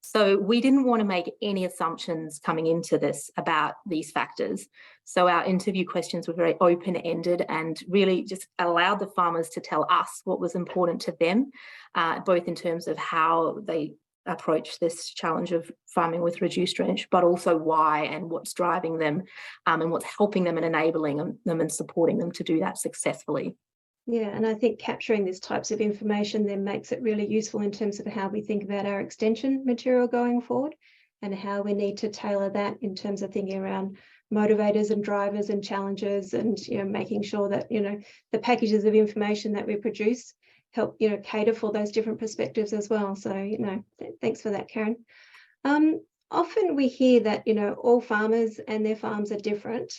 So 0.04 0.36
we 0.36 0.60
didn't 0.60 0.84
want 0.84 1.00
to 1.00 1.06
make 1.06 1.32
any 1.40 1.64
assumptions 1.64 2.40
coming 2.44 2.66
into 2.66 2.98
this 2.98 3.30
about 3.36 3.74
these 3.86 4.10
factors. 4.10 4.66
So 5.04 5.28
our 5.28 5.44
interview 5.44 5.86
questions 5.86 6.26
were 6.26 6.34
very 6.34 6.56
open-ended 6.60 7.46
and 7.48 7.80
really 7.88 8.24
just 8.24 8.48
allowed 8.58 8.98
the 8.98 9.06
farmers 9.06 9.48
to 9.50 9.60
tell 9.60 9.86
us 9.88 10.20
what 10.24 10.40
was 10.40 10.56
important 10.56 11.02
to 11.02 11.14
them, 11.20 11.52
uh, 11.94 12.18
both 12.20 12.48
in 12.48 12.56
terms 12.56 12.88
of 12.88 12.98
how 12.98 13.60
they 13.64 13.92
approach 14.26 14.80
this 14.80 15.08
challenge 15.08 15.52
of 15.52 15.70
farming 15.86 16.20
with 16.20 16.42
reduced 16.42 16.76
drench, 16.76 17.08
but 17.10 17.22
also 17.22 17.56
why 17.56 18.04
and 18.04 18.28
what's 18.28 18.52
driving 18.54 18.98
them 18.98 19.22
um, 19.66 19.82
and 19.82 19.90
what's 19.90 20.04
helping 20.04 20.42
them 20.42 20.56
and 20.56 20.66
enabling 20.66 21.38
them 21.44 21.60
and 21.60 21.72
supporting 21.72 22.18
them 22.18 22.32
to 22.32 22.42
do 22.42 22.58
that 22.58 22.76
successfully. 22.76 23.54
Yeah, 24.06 24.28
and 24.28 24.44
I 24.46 24.54
think 24.54 24.80
capturing 24.80 25.24
these 25.24 25.38
types 25.38 25.70
of 25.70 25.80
information 25.80 26.44
then 26.44 26.64
makes 26.64 26.90
it 26.90 27.02
really 27.02 27.26
useful 27.26 27.60
in 27.60 27.70
terms 27.70 28.00
of 28.00 28.06
how 28.06 28.28
we 28.28 28.40
think 28.40 28.64
about 28.64 28.86
our 28.86 29.00
extension 29.00 29.64
material 29.64 30.08
going 30.08 30.40
forward 30.40 30.74
and 31.22 31.32
how 31.32 31.62
we 31.62 31.72
need 31.72 31.98
to 31.98 32.08
tailor 32.08 32.50
that 32.50 32.78
in 32.82 32.96
terms 32.96 33.22
of 33.22 33.32
thinking 33.32 33.58
around 33.58 33.96
motivators 34.32 34.90
and 34.90 35.04
drivers 35.04 35.50
and 35.50 35.62
challenges 35.62 36.34
and 36.34 36.58
you 36.66 36.78
know 36.78 36.84
making 36.84 37.22
sure 37.22 37.48
that 37.48 37.70
you 37.70 37.80
know 37.80 38.00
the 38.32 38.38
packages 38.38 38.84
of 38.84 38.94
information 38.94 39.52
that 39.52 39.66
we 39.66 39.76
produce 39.76 40.34
help 40.72 40.96
you 40.98 41.08
know 41.10 41.18
cater 41.18 41.54
for 41.54 41.70
those 41.70 41.92
different 41.92 42.18
perspectives 42.18 42.72
as 42.72 42.88
well. 42.88 43.14
So 43.14 43.36
you 43.36 43.58
know 43.58 43.84
th 44.00 44.14
thanks 44.20 44.40
for 44.42 44.50
that 44.50 44.68
Karen. 44.68 44.96
Um, 45.64 46.00
often 46.30 46.74
we 46.74 46.88
hear 46.88 47.20
that 47.20 47.46
you 47.46 47.54
know 47.54 47.74
all 47.74 48.00
farmers 48.00 48.58
and 48.66 48.84
their 48.84 48.96
farms 48.96 49.30
are 49.30 49.38
different 49.38 49.92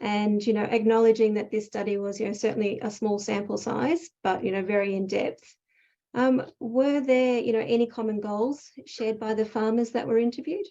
and 0.00 0.44
you 0.44 0.52
know 0.52 0.62
acknowledging 0.62 1.34
that 1.34 1.50
this 1.50 1.66
study 1.66 1.96
was 1.96 2.18
you 2.18 2.26
know 2.26 2.32
certainly 2.32 2.80
a 2.80 2.90
small 2.90 3.18
sample 3.18 3.56
size 3.56 4.10
but 4.22 4.44
you 4.44 4.50
know 4.50 4.62
very 4.62 4.94
in 4.94 5.06
depth 5.06 5.56
um, 6.14 6.42
were 6.60 7.00
there 7.00 7.38
you 7.38 7.52
know 7.52 7.64
any 7.66 7.86
common 7.86 8.20
goals 8.20 8.70
shared 8.86 9.18
by 9.18 9.34
the 9.34 9.44
farmers 9.44 9.90
that 9.90 10.06
were 10.06 10.18
interviewed 10.18 10.66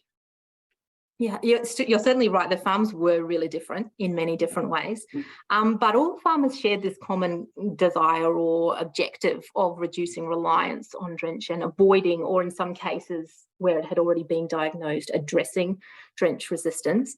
Yeah, 1.19 1.37
you're, 1.43 1.61
you're, 1.87 1.99
certainly 1.99 2.27
right. 2.27 2.49
The 2.49 2.57
farms 2.57 2.91
were 2.93 3.23
really 3.23 3.47
different 3.47 3.87
in 3.99 4.15
many 4.15 4.35
different 4.35 4.69
ways. 4.69 5.05
Um, 5.51 5.77
but 5.77 5.95
all 5.95 6.19
farmers 6.19 6.59
shared 6.59 6.81
this 6.81 6.97
common 7.03 7.47
desire 7.75 8.33
or 8.33 8.75
objective 8.77 9.43
of 9.55 9.77
reducing 9.77 10.25
reliance 10.25 10.95
on 10.95 11.15
drench 11.15 11.49
and 11.51 11.63
avoiding, 11.63 12.21
or 12.21 12.41
in 12.41 12.49
some 12.49 12.73
cases 12.73 13.31
where 13.59 13.77
it 13.79 13.85
had 13.85 13.99
already 13.99 14.23
been 14.23 14.47
diagnosed, 14.47 15.11
addressing 15.13 15.77
drench 16.17 16.49
resistance. 16.49 17.15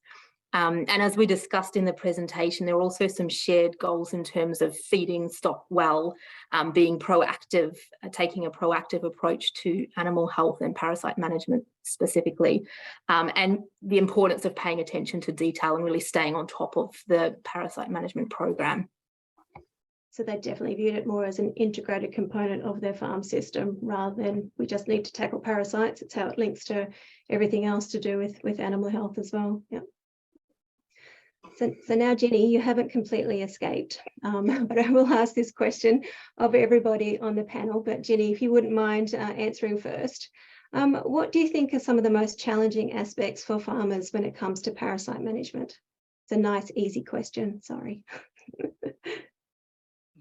Um, 0.55 0.85
and 0.87 1.01
as 1.01 1.17
we 1.17 1.25
discussed 1.25 1.75
in 1.75 1.83
the 1.83 1.91
presentation, 1.91 2.65
there 2.65 2.77
are 2.77 2.81
also 2.81 3.07
some 3.07 3.27
shared 3.27 3.77
goals 3.77 4.13
in 4.13 4.23
terms 4.23 4.61
of 4.61 4.77
feeding 4.77 5.27
stock 5.27 5.65
well, 5.69 6.15
um, 6.53 6.71
being 6.71 6.97
proactive, 6.97 7.75
uh, 8.01 8.07
taking 8.09 8.45
a 8.45 8.49
proactive 8.49 9.03
approach 9.03 9.53
to 9.55 9.85
animal 9.97 10.27
health 10.27 10.61
and 10.61 10.73
parasite 10.73 11.17
management 11.17 11.65
specifically, 11.83 12.65
um, 13.09 13.29
and 13.35 13.59
the 13.81 13.97
importance 13.97 14.45
of 14.45 14.55
paying 14.55 14.79
attention 14.79 15.19
to 15.19 15.33
detail 15.33 15.75
and 15.75 15.83
really 15.83 15.99
staying 15.99 16.35
on 16.35 16.47
top 16.47 16.77
of 16.77 16.95
the 17.07 17.35
parasite 17.43 17.91
management 17.91 18.29
program. 18.29 18.87
So 20.11 20.23
they 20.23 20.37
definitely 20.37 20.75
viewed 20.75 20.95
it 20.95 21.05
more 21.05 21.25
as 21.25 21.39
an 21.39 21.51
integrated 21.57 22.13
component 22.13 22.63
of 22.63 22.79
their 22.79 22.93
farm 22.93 23.23
system 23.23 23.77
rather 23.81 24.23
than 24.23 24.49
we 24.57 24.67
just 24.67 24.87
need 24.87 25.03
to 25.03 25.11
tackle 25.11 25.41
parasites. 25.41 26.01
It's 26.01 26.13
how 26.13 26.29
it 26.29 26.37
links 26.37 26.63
to 26.65 26.87
everything 27.29 27.65
else 27.65 27.87
to 27.87 27.99
do 27.99 28.17
with, 28.17 28.41
with 28.41 28.61
animal 28.61 28.89
health 28.89 29.17
as 29.17 29.33
well. 29.33 29.61
Yeah. 29.69 29.81
So, 31.57 31.73
so 31.87 31.95
now, 31.95 32.13
Ginny, 32.13 32.51
you 32.51 32.59
haven't 32.59 32.91
completely 32.91 33.41
escaped, 33.41 34.01
um, 34.23 34.65
but 34.67 34.77
I 34.77 34.89
will 34.89 35.07
ask 35.07 35.33
this 35.33 35.51
question 35.51 36.03
of 36.37 36.53
everybody 36.53 37.19
on 37.19 37.35
the 37.35 37.43
panel. 37.43 37.81
But 37.81 38.01
Ginny, 38.01 38.31
if 38.31 38.41
you 38.41 38.51
wouldn't 38.51 38.73
mind 38.73 39.13
uh, 39.13 39.17
answering 39.17 39.77
first, 39.77 40.29
um, 40.73 40.95
what 40.95 41.31
do 41.31 41.39
you 41.39 41.47
think 41.47 41.73
are 41.73 41.79
some 41.79 41.97
of 41.97 42.03
the 42.03 42.09
most 42.09 42.37
challenging 42.39 42.93
aspects 42.93 43.43
for 43.43 43.59
farmers 43.59 44.11
when 44.11 44.25
it 44.25 44.35
comes 44.35 44.61
to 44.63 44.71
parasite 44.71 45.21
management? 45.21 45.77
It's 46.25 46.33
a 46.33 46.37
nice, 46.37 46.71
easy 46.75 47.03
question. 47.03 47.61
Sorry. 47.61 48.01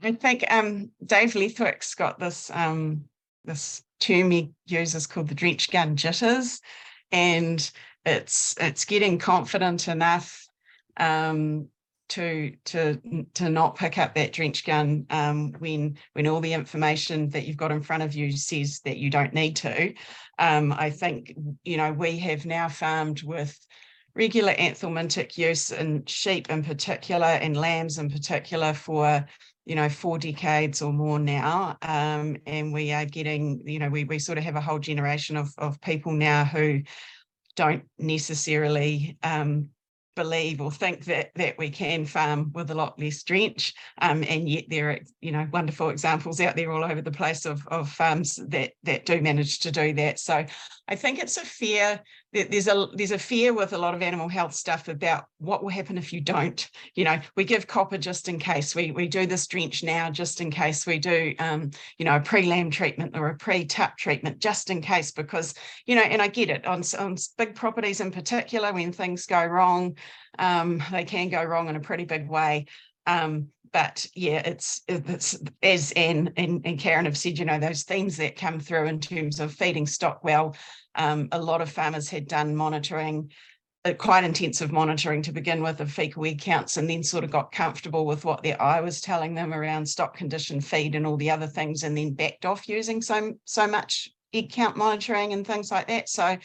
I 0.03 0.13
think 0.13 0.45
um, 0.51 0.91
Dave 1.05 1.33
Leathwick's 1.33 1.95
got 1.95 2.19
this 2.19 2.51
um, 2.53 3.05
this 3.45 3.83
term 4.01 4.31
he 4.31 4.53
uses 4.67 5.07
called 5.07 5.29
the 5.29 5.35
drench 5.35 5.71
gun 5.71 5.97
jitters, 5.97 6.61
and 7.11 7.71
it's 8.05 8.55
it's 8.61 8.85
getting 8.85 9.19
confident 9.19 9.89
enough 9.89 10.47
um, 10.97 11.69
to 12.11 12.55
to 12.67 13.01
to 13.35 13.49
not 13.49 13.77
pick 13.77 13.99
up 13.99 14.15
that 14.15 14.33
drench 14.33 14.65
gun 14.65 15.07
um, 15.11 15.53
when 15.59 15.97
when 16.13 16.27
all 16.27 16.41
the 16.41 16.53
information 16.53 17.31
that 17.31 17.47
you've 17.47 17.57
got 17.57 17.73
in 17.73 17.83
front 17.83 18.03
of 18.03 18.15
you 18.15 18.31
says 18.33 18.81
that 18.85 18.99
you 18.99 19.11
don't 19.11 19.33
need 19.33 19.57
to. 19.57 19.95
Um, 20.39 20.73
I 20.73 20.91
think 20.91 21.35
you 21.65 21.77
know 21.77 21.93
we 21.93 22.19
have 22.19 22.47
now 22.47 22.69
farmed 22.69 23.23
with 23.23 23.59
regular 24.15 24.55
anthelmintic 24.55 25.37
use 25.37 25.71
in 25.71 26.05
sheep 26.07 26.51
in 26.51 26.63
particular 26.63 27.27
and 27.27 27.57
lambs 27.57 27.99
in 27.99 28.11
particular 28.11 28.73
for 28.73 29.25
you 29.65 29.75
know 29.75 29.89
four 29.89 30.19
decades 30.19 30.83
or 30.83 30.93
more 30.93 31.19
now 31.19 31.77
um, 31.83 32.37
and 32.47 32.73
we 32.73 32.93
are 32.93 33.07
getting 33.07 33.63
you 33.67 33.79
know 33.79 33.89
we, 33.89 34.05
we 34.05 34.19
sort 34.19 34.39
of 34.39 34.45
have 34.45 34.57
a 34.57 34.61
whole 34.61 34.79
generation 34.79 35.37
of, 35.37 35.53
of 35.59 35.81
people 35.81 36.13
now 36.13 36.45
who 36.45 36.81
don't 37.57 37.85
necessarily 37.99 39.17
um, 39.23 39.69
believe 40.15 40.61
or 40.61 40.71
think 40.71 41.05
that 41.05 41.31
that 41.35 41.57
we 41.59 41.71
can 41.71 42.05
farm 42.05 42.51
with 42.55 42.71
a 42.71 42.75
lot 42.75 42.99
less 42.99 43.23
drench. 43.23 43.75
Um, 44.01 44.25
and 44.29 44.49
yet 44.49 44.65
there 44.69 44.91
are 44.91 44.99
you 45.21 45.33
know 45.33 45.47
wonderful 45.53 45.91
examples 45.91 46.41
out 46.41 46.57
there 46.57 46.73
all 46.73 46.85
over 46.85 47.03
the 47.03 47.11
place 47.11 47.45
of, 47.47 47.67
of 47.69 47.91
farms 47.91 48.39
that 48.49 48.73
that 48.83 49.07
do 49.07 49.21
manage 49.21 49.61
to 49.61 49.71
do 49.71 49.93
that. 49.95 50.19
So 50.19 50.45
I 50.89 50.97
think 50.97 51.19
it's 51.19 51.37
a 51.37 51.45
fear 51.45 52.01
there's 52.35 52.69
a 52.69 52.89
there's 52.95 53.13
a 53.13 53.19
fear 53.19 53.55
with 53.55 53.73
a 53.73 53.79
lot 53.79 53.95
of 53.95 54.03
animal 54.03 54.29
health 54.29 54.53
stuff 54.53 54.89
about 54.89 55.25
what 55.39 55.63
will 55.63 55.71
happen 55.71 55.97
if 55.97 56.13
you 56.13 56.21
don't. 56.21 56.69
You 56.95 57.05
know 57.05 57.21
we 57.37 57.45
give 57.45 57.67
copper 57.67 57.97
just 57.97 58.29
in 58.29 58.39
case. 58.39 58.75
We 58.75 58.91
we 58.91 59.09
do 59.09 59.27
this 59.27 59.47
drench 59.47 59.83
now 59.83 60.11
just 60.11 60.41
in 60.41 60.51
case. 60.51 60.87
We 60.87 60.99
do 60.99 61.35
um, 61.39 61.71
you 61.99 62.05
know 62.05 62.17
a 62.17 62.21
pre-lamb 62.21 62.71
treatment 62.71 63.17
or 63.17 63.29
a 63.29 63.37
pre-tup 63.37 63.97
treatment 63.97 64.41
just 64.41 64.71
in 64.71 64.83
case 64.83 65.13
because 65.13 65.55
you 65.87 65.95
know 65.95 66.03
and 66.03 66.21
I 66.21 66.29
get 66.29 66.51
it. 66.51 66.67
On, 66.67 66.83
on 66.99 67.17
big 67.39 67.55
properties 67.55 68.01
in 68.01 68.11
particular 68.11 68.73
when 68.73 68.93
things 68.93 69.27
go 69.27 69.45
wrong 69.45 69.97
um, 70.39 70.83
they 70.91 71.05
can 71.05 71.29
go 71.29 71.43
wrong 71.43 71.69
in 71.69 71.77
a 71.77 71.81
pretty 71.81 72.05
big 72.05 72.29
way. 72.29 72.67
Um, 73.07 73.49
but 73.75 74.07
yeah, 74.15 74.41
it's 74.47 74.83
it's 74.87 75.37
as 75.61 75.91
Anne 75.93 76.33
and, 76.37 76.63
and 76.65 76.79
Karen 76.79 77.07
have 77.07 77.19
said, 77.19 77.41
you 77.41 77.45
know, 77.45 77.59
those 77.59 77.83
themes 77.83 78.17
that 78.19 78.37
come 78.37 78.61
through 78.61 78.87
in 78.87 79.01
terms 79.01 79.41
of 79.41 79.53
feeding 79.53 79.85
stock 79.85 80.23
well. 80.23 80.55
Um, 80.95 81.29
a 81.33 81.43
lot 81.43 81.61
of 81.61 81.69
farmers 81.69 82.09
had 82.09 82.29
done 82.29 82.55
monitoring, 82.55 83.33
uh, 83.85 83.93
quite 83.95 84.23
intensive 84.23 84.71
monitoring 84.71 85.23
to 85.23 85.33
begin 85.33 85.61
with 85.61 85.81
of 85.81 85.91
fecal 85.91 86.25
egg 86.25 86.41
counts, 86.41 86.77
and 86.77 86.89
then 86.89 87.03
sort 87.03 87.25
of 87.25 87.33
got 87.33 87.51
comfortable 87.51 88.07
with 88.07 88.25
what 88.25 88.45
their 88.45 88.63
eye 88.63 88.81
was 88.81 89.01
telling 89.01 89.35
them 89.35 89.53
around 89.53 89.85
stock 89.85 90.17
condition 90.17 90.61
feed 90.61 90.95
and 90.95 91.05
all 91.05 91.17
the 91.17 91.33
other 91.33 91.49
things, 91.49 91.83
and 91.83 91.99
then 91.99 92.15
backed 92.15 92.47
off 92.47 92.69
using 92.69 93.03
so 93.03 93.35
so 93.45 93.67
much 93.67 94.09
egg 94.33 94.53
count 94.53 94.77
monitoring 94.77 95.33
and 95.33 95.45
things 95.45 95.73
like 95.73 95.89
that. 95.89 96.09
So 96.09 96.39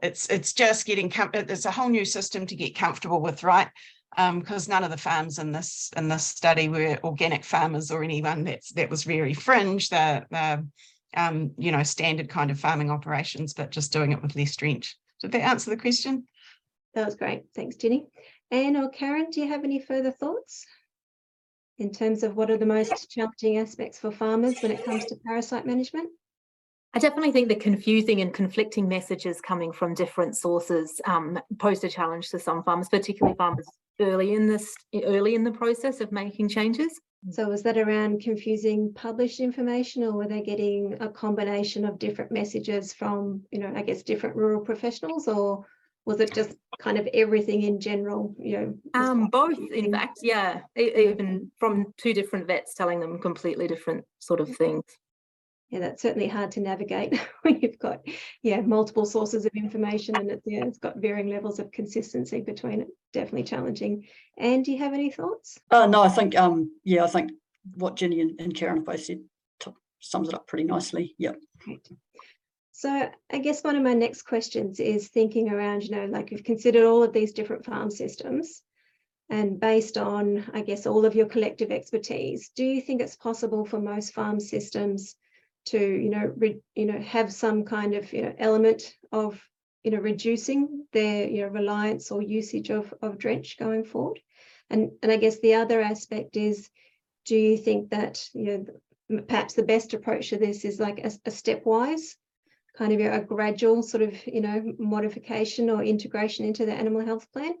it's 0.00 0.30
it's 0.30 0.52
just 0.52 0.86
getting 0.86 1.12
it's 1.34 1.64
a 1.64 1.72
whole 1.72 1.88
new 1.88 2.04
system 2.04 2.46
to 2.46 2.54
get 2.54 2.76
comfortable 2.76 3.20
with, 3.20 3.42
right? 3.42 3.68
Because 4.16 4.68
um, 4.68 4.72
none 4.72 4.84
of 4.84 4.90
the 4.90 4.96
farms 4.96 5.38
in 5.38 5.52
this 5.52 5.90
in 5.96 6.08
this 6.08 6.24
study 6.24 6.68
were 6.68 6.98
organic 7.04 7.44
farmers 7.44 7.90
or 7.90 8.02
anyone 8.02 8.44
that's 8.44 8.72
that 8.72 8.90
was 8.90 9.04
very 9.04 9.34
fringe. 9.34 9.90
The, 9.90 10.24
the 10.30 10.66
um, 11.16 11.52
you 11.58 11.72
know 11.72 11.82
standard 11.82 12.28
kind 12.28 12.50
of 12.50 12.58
farming 12.58 12.90
operations, 12.90 13.54
but 13.54 13.70
just 13.70 13.92
doing 13.92 14.12
it 14.12 14.22
with 14.22 14.34
less 14.34 14.56
drench. 14.56 14.96
Did 15.20 15.32
that 15.32 15.42
answer 15.42 15.70
the 15.70 15.76
question? 15.76 16.26
That 16.94 17.06
was 17.06 17.16
great. 17.16 17.44
Thanks, 17.54 17.76
Ginny. 17.76 18.06
Anne 18.50 18.76
or 18.76 18.88
Karen, 18.88 19.30
do 19.30 19.40
you 19.40 19.48
have 19.48 19.64
any 19.64 19.78
further 19.78 20.10
thoughts 20.10 20.64
in 21.78 21.92
terms 21.92 22.22
of 22.22 22.34
what 22.34 22.50
are 22.50 22.56
the 22.56 22.66
most 22.66 23.10
challenging 23.10 23.58
aspects 23.58 23.98
for 23.98 24.10
farmers 24.10 24.60
when 24.60 24.72
it 24.72 24.84
comes 24.84 25.04
to 25.06 25.16
parasite 25.26 25.66
management? 25.66 26.10
I 26.94 26.98
definitely 26.98 27.32
think 27.32 27.48
the 27.48 27.56
confusing 27.56 28.22
and 28.22 28.32
conflicting 28.32 28.88
messages 28.88 29.40
coming 29.40 29.72
from 29.72 29.94
different 29.94 30.36
sources 30.36 31.00
um, 31.04 31.38
posed 31.58 31.84
a 31.84 31.88
challenge 31.88 32.30
to 32.30 32.38
some 32.38 32.62
farmers, 32.62 32.88
particularly 32.88 33.36
farmers 33.36 33.66
early 34.00 34.34
in 34.34 34.46
this 34.46 34.74
early 35.04 35.34
in 35.34 35.44
the 35.44 35.50
process 35.50 36.00
of 36.00 36.12
making 36.12 36.48
changes. 36.48 37.00
So 37.30 37.48
was 37.48 37.62
that 37.64 37.76
around 37.76 38.20
confusing 38.20 38.92
published 38.94 39.40
information 39.40 40.04
or 40.04 40.12
were 40.12 40.28
they 40.28 40.40
getting 40.40 40.96
a 41.00 41.08
combination 41.08 41.84
of 41.84 41.98
different 41.98 42.30
messages 42.30 42.92
from, 42.92 43.42
you 43.50 43.58
know, 43.58 43.72
I 43.74 43.82
guess 43.82 44.04
different 44.04 44.36
rural 44.36 44.60
professionals 44.60 45.26
or 45.26 45.66
was 46.04 46.20
it 46.20 46.32
just 46.32 46.56
kind 46.78 46.96
of 46.96 47.08
everything 47.12 47.62
in 47.62 47.80
general, 47.80 48.34
you 48.38 48.56
know? 48.56 48.74
Um, 48.94 49.26
both, 49.26 49.58
in 49.58 49.92
fact, 49.92 50.20
yeah, 50.22 50.60
even 50.76 51.50
from 51.58 51.92
two 51.96 52.14
different 52.14 52.46
vets 52.46 52.74
telling 52.74 53.00
them 53.00 53.18
completely 53.18 53.66
different 53.66 54.04
sort 54.20 54.40
of 54.40 54.56
things 54.56 54.84
yeah, 55.70 55.80
that's 55.80 56.02
certainly 56.02 56.28
hard 56.28 56.52
to 56.52 56.60
navigate 56.60 57.18
when 57.42 57.60
you've 57.60 57.78
got 57.78 58.00
yeah 58.42 58.60
multiple 58.60 59.04
sources 59.04 59.44
of 59.44 59.52
information 59.54 60.16
and 60.16 60.30
it's 60.30 60.46
yeah 60.46 60.64
it's 60.64 60.78
got 60.78 60.96
varying 60.96 61.28
levels 61.28 61.58
of 61.58 61.70
consistency 61.72 62.40
between 62.40 62.82
it. 62.82 62.88
Definitely 63.12 63.44
challenging. 63.44 64.06
And 64.36 64.64
do 64.64 64.72
you 64.72 64.78
have 64.78 64.94
any 64.94 65.10
thoughts? 65.10 65.58
Uh, 65.70 65.86
no, 65.86 66.02
I 66.02 66.08
think 66.08 66.36
um 66.36 66.72
yeah, 66.84 67.04
I 67.04 67.08
think 67.08 67.32
what 67.74 67.96
Ginny 67.96 68.20
and, 68.20 68.40
and 68.40 68.54
Karen 68.54 68.84
both 68.84 69.04
said 69.04 69.20
sums 70.00 70.28
it 70.28 70.34
up 70.34 70.46
pretty 70.46 70.64
nicely. 70.64 71.14
Yep. 71.18 71.40
Great. 71.58 71.88
So 72.72 73.10
I 73.30 73.38
guess 73.38 73.64
one 73.64 73.74
of 73.74 73.82
my 73.82 73.94
next 73.94 74.22
questions 74.22 74.78
is 74.78 75.08
thinking 75.08 75.50
around, 75.50 75.82
you 75.82 75.90
know, 75.90 76.04
like 76.04 76.30
you've 76.30 76.44
considered 76.44 76.84
all 76.84 77.02
of 77.02 77.12
these 77.12 77.32
different 77.32 77.64
farm 77.64 77.90
systems 77.90 78.62
and 79.30 79.60
based 79.60 79.98
on, 79.98 80.48
I 80.54 80.62
guess, 80.62 80.86
all 80.86 81.04
of 81.04 81.14
your 81.14 81.26
collective 81.26 81.70
expertise, 81.70 82.50
do 82.54 82.64
you 82.64 82.80
think 82.80 83.02
it's 83.02 83.16
possible 83.16 83.64
for 83.64 83.80
most 83.80 84.14
farm 84.14 84.40
systems 84.40 85.16
to 85.66 85.78
you 85.78 86.10
know 86.10 86.32
re, 86.36 86.60
you 86.74 86.86
know 86.86 87.00
have 87.00 87.32
some 87.32 87.64
kind 87.64 87.94
of 87.94 88.12
you 88.12 88.22
know 88.22 88.34
element 88.38 88.94
of 89.12 89.40
you 89.84 89.90
know 89.90 89.98
reducing 89.98 90.86
their 90.92 91.28
you 91.28 91.42
know 91.42 91.48
reliance 91.48 92.10
or 92.10 92.22
usage 92.22 92.70
of 92.70 92.92
of 93.02 93.18
drench 93.18 93.58
going 93.58 93.84
forward. 93.84 94.20
And 94.70 94.90
and 95.02 95.10
i 95.10 95.16
guess 95.16 95.40
the 95.40 95.54
other 95.54 95.80
aspect 95.80 96.36
is 96.36 96.68
do 97.24 97.36
you 97.36 97.56
think 97.56 97.90
that 97.90 98.28
you 98.34 98.44
know 99.08 99.22
perhaps 99.26 99.54
the 99.54 99.62
best 99.62 99.94
approach 99.94 100.30
to 100.30 100.36
this 100.36 100.64
is 100.64 100.78
like 100.78 100.98
a, 100.98 101.10
a 101.24 101.30
stepwise 101.30 102.16
kind 102.76 102.92
of 102.92 103.00
a 103.00 103.24
gradual 103.24 103.82
sort 103.82 104.02
of 104.02 104.26
you 104.26 104.40
know 104.40 104.74
modification 104.78 105.70
or 105.70 105.82
integration 105.82 106.44
into 106.44 106.66
the 106.66 106.72
animal 106.72 107.04
health 107.04 107.30
plan? 107.32 107.54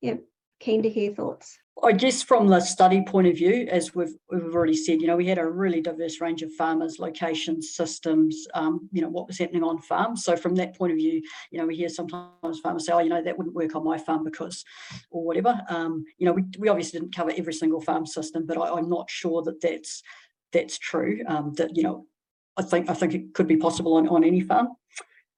Yeah 0.00 0.16
keen 0.64 0.82
to 0.82 0.88
hear 0.88 1.12
thoughts 1.12 1.58
I 1.82 1.92
guess 1.92 2.22
from 2.22 2.46
the 2.46 2.60
study 2.60 3.02
point 3.02 3.26
of 3.26 3.36
view, 3.36 3.66
as 3.70 3.94
we've, 3.94 4.14
we've 4.30 4.54
already 4.54 4.76
said, 4.76 5.02
you 5.02 5.08
know, 5.08 5.16
we 5.16 5.26
had 5.26 5.38
a 5.38 5.46
really 5.46 5.80
diverse 5.80 6.20
range 6.20 6.40
of 6.42 6.52
farmers, 6.52 7.00
locations, 7.00 7.74
systems, 7.74 8.46
um, 8.54 8.88
you 8.92 9.02
know, 9.02 9.08
what 9.08 9.26
was 9.26 9.38
happening 9.38 9.64
on 9.64 9.82
farms. 9.82 10.24
So 10.24 10.36
from 10.36 10.54
that 10.54 10.78
point 10.78 10.92
of 10.92 10.98
view, 10.98 11.20
you 11.50 11.58
know, 11.58 11.66
we 11.66 11.74
hear 11.74 11.88
sometimes 11.88 12.60
farmers 12.62 12.86
say, 12.86 12.92
oh, 12.92 13.00
you 13.00 13.08
know, 13.08 13.22
that 13.22 13.36
wouldn't 13.36 13.56
work 13.56 13.74
on 13.74 13.84
my 13.84 13.98
farm 13.98 14.22
because, 14.22 14.64
or 15.10 15.24
whatever. 15.24 15.60
Um, 15.68 16.04
you 16.16 16.26
know, 16.26 16.32
we, 16.32 16.44
we 16.58 16.68
obviously 16.68 17.00
didn't 17.00 17.14
cover 17.14 17.32
every 17.36 17.52
single 17.52 17.80
farm 17.80 18.06
system, 18.06 18.46
but 18.46 18.56
I, 18.56 18.78
am 18.78 18.88
not 18.88 19.10
sure 19.10 19.42
that 19.42 19.60
that's 19.60 20.02
that's 20.52 20.78
true. 20.78 21.22
Um, 21.26 21.54
that 21.54 21.76
you 21.76 21.82
know, 21.82 22.06
I 22.56 22.62
think 22.62 22.88
I 22.88 22.94
think 22.94 23.14
it 23.14 23.34
could 23.34 23.48
be 23.48 23.56
possible 23.56 23.94
on, 23.94 24.08
on 24.08 24.22
any 24.22 24.40
farm. 24.40 24.68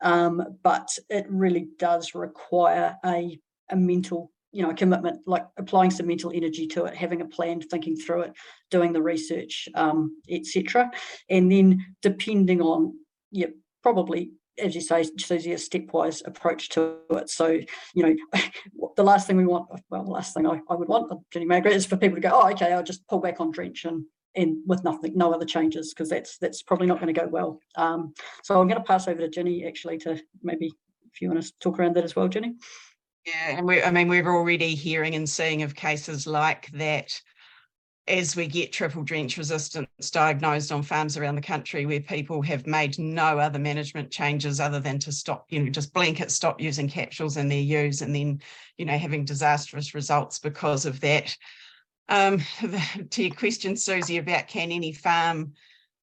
Um, 0.03 0.59
but 0.63 0.91
it 1.09 1.25
really 1.31 1.69
does 1.79 2.15
require 2.15 2.97
a, 3.05 3.41
a 3.71 3.77
mental 3.77 4.31
you 4.57 4.63
know, 4.63 4.71
a 4.71 4.75
commitment, 4.75 5.21
like 5.27 5.45
applying 5.59 5.91
some 5.91 6.07
mental 6.07 6.33
energy 6.35 6.67
to 6.67 6.87
it, 6.87 6.95
having 6.95 7.21
a 7.21 7.27
plan, 7.27 7.61
thinking 7.61 7.95
through 7.95 8.23
it, 8.23 8.33
doing 8.71 8.95
the 8.95 9.03
research, 9.03 9.69
um, 9.75 10.17
etc. 10.31 10.91
And 11.29 11.53
then 11.53 11.85
depending 12.01 12.63
on, 12.63 12.99
yeah, 13.31 13.49
probably 13.83 14.31
as 14.59 14.75
you 14.75 14.81
say, 14.81 15.03
Suzi, 15.03 15.53
a 15.53 15.57
stepwise 15.57 16.27
approach 16.27 16.71
to 16.71 16.97
it. 17.11 17.29
So, 17.29 17.61
you 17.95 18.03
know, 18.03 18.17
the 18.97 19.05
last 19.05 19.27
thing 19.27 19.37
we 19.37 19.45
want, 19.45 19.69
well, 19.91 20.03
the 20.03 20.11
last 20.11 20.33
thing 20.33 20.47
I, 20.47 20.59
I 20.71 20.75
would 20.75 20.89
want, 20.89 21.13
Ginny 21.31 21.45
Margaret, 21.45 21.75
is 21.75 21.85
for 21.85 21.99
people 21.99 22.17
to 22.17 22.23
go, 22.23 22.31
oh, 22.33 22.49
okay, 22.53 22.73
I'll 22.73 22.83
just 22.83 23.07
pull 23.07 23.19
back 23.19 23.39
on 23.39 23.51
drench 23.51 23.85
and 23.85 24.05
and 24.35 24.57
with 24.67 24.83
nothing, 24.83 25.13
no 25.15 25.33
other 25.33 25.45
changes, 25.45 25.93
because 25.93 26.09
that's 26.09 26.39
that's 26.39 26.63
probably 26.63 26.87
not 26.87 27.01
going 27.01 27.13
to 27.13 27.21
go 27.21 27.27
well. 27.27 27.61
Um, 27.77 28.15
so 28.43 28.59
I'm 28.59 28.69
going 28.69 28.81
to 28.81 28.87
pass 28.87 29.07
over 29.07 29.21
to 29.21 29.29
Ginny 29.29 29.67
actually 29.67 29.99
to 29.99 30.19
maybe 30.43 30.73
if 31.13 31.21
you 31.21 31.29
want 31.29 31.43
to 31.43 31.53
talk 31.61 31.79
around 31.79 31.97
that 31.97 32.05
as 32.05 32.17
well, 32.17 32.29
Ginny. 32.29 32.55
Yeah, 33.27 33.59
and 33.59 33.67
we, 33.67 33.83
I 33.83 33.91
mean, 33.91 34.09
we're 34.09 34.29
already 34.29 34.77
hearing 34.77 35.17
and 35.17 35.29
seeing 35.29 35.63
of 35.63 35.75
cases 35.75 36.29
like 36.29 36.71
that 36.73 37.21
as 38.07 38.37
we 38.37 38.47
get 38.47 38.73
triple 38.73 39.03
drench 39.03 39.37
resistance 39.37 40.11
diagnosed 40.13 40.71
on 40.71 40.81
farms 40.85 41.17
around 41.17 41.35
the 41.35 41.41
country 41.41 41.87
where 41.87 41.99
people 42.01 42.41
have 42.41 42.65
made 42.65 42.97
no 43.01 43.41
other 43.41 43.59
management 43.59 44.13
changes 44.13 44.61
other 44.61 44.79
than 44.79 45.01
to 45.01 45.11
stop, 45.11 45.47
you 45.49 45.59
know, 45.59 45.71
just 45.71 45.93
blanket 45.93 46.31
stop 46.31 46.61
using 46.61 46.89
capsules 46.89 47.37
in 47.37 47.49
their 47.49 47.59
use 47.59 48.03
and 48.03 48.15
then, 48.15 48.41
you 48.79 48.85
know, 48.85 48.97
having 48.97 49.25
disastrous 49.25 49.93
results 49.93 50.39
because 50.39 50.87
of 50.87 51.01
that. 51.01 51.37
Um, 52.09 52.41
to 53.11 53.25
your 53.25 53.35
question, 53.35 53.75
Suzi, 53.75 54.21
about 54.21 54.47
can 54.47 54.71
any 54.71 54.93
farm 54.93 55.55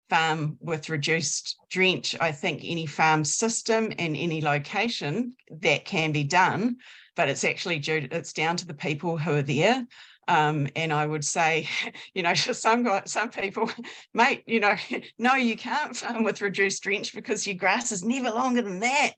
farm 0.10 0.58
with 0.60 0.90
reduced 0.90 1.56
drench, 1.70 2.18
I 2.20 2.34
think 2.34 2.62
any 2.66 2.86
farm 2.86 3.24
system 3.24 3.94
and 3.98 4.18
any 4.18 4.42
location 4.42 5.36
that 5.62 5.86
can 5.86 6.12
be 6.12 6.26
done 6.26 6.76
but 7.16 7.30
it's 7.30 7.44
actually 7.44 7.80
due, 7.80 8.08
it's 8.12 8.34
down 8.34 8.58
to 8.58 8.66
the 8.66 8.74
people 8.74 9.18
who 9.18 9.34
are 9.34 9.42
there. 9.42 9.86
Um, 10.28 10.70
and 10.76 10.94
I 10.94 11.06
would 11.06 11.26
say, 11.26 11.68
you 12.14 12.24
know, 12.24 12.34
some 12.36 12.88
some 13.06 13.30
people, 13.30 13.70
mate, 14.14 14.44
you 14.46 14.60
know, 14.60 14.76
no, 15.18 15.36
you 15.36 15.56
can't 15.56 15.96
farm 15.96 16.24
with 16.24 16.42
reduced 16.42 16.84
drench 16.84 17.14
because 17.14 17.46
your 17.46 17.56
grass 17.56 17.92
is 17.92 18.04
never 18.04 18.30
longer 18.30 18.62
than 18.62 18.80
that. 18.80 19.12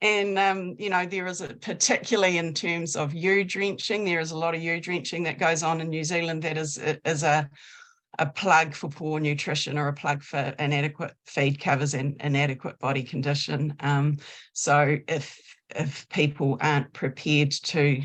And 0.00 0.38
um, 0.38 0.76
you 0.78 0.90
know, 0.90 1.06
there 1.06 1.26
is 1.26 1.40
a 1.40 1.48
particularly 1.54 2.38
in 2.38 2.54
terms 2.54 2.94
of 2.94 3.14
ewe 3.14 3.44
drenching, 3.44 4.04
there 4.04 4.20
is 4.20 4.30
a 4.30 4.38
lot 4.38 4.54
of 4.54 4.62
ewe 4.62 4.80
drenching 4.80 5.24
that 5.24 5.40
goes 5.40 5.64
on 5.64 5.80
in 5.80 5.88
New 5.88 6.04
Zealand 6.04 6.42
that 6.42 6.56
is 6.56 6.78
is 7.04 7.24
a 7.24 7.48
a 8.18 8.26
plug 8.26 8.74
for 8.74 8.88
poor 8.88 9.20
nutrition 9.20 9.78
or 9.78 9.88
a 9.88 9.92
plug 9.92 10.22
for 10.22 10.54
inadequate 10.58 11.14
feed 11.26 11.60
covers 11.60 11.94
and 11.94 12.16
inadequate 12.20 12.78
body 12.78 13.02
condition. 13.02 13.74
Um, 13.80 14.18
so 14.52 14.98
if 15.06 15.38
if 15.70 16.08
people 16.08 16.58
aren't 16.60 16.92
prepared 16.92 17.50
to 17.50 18.02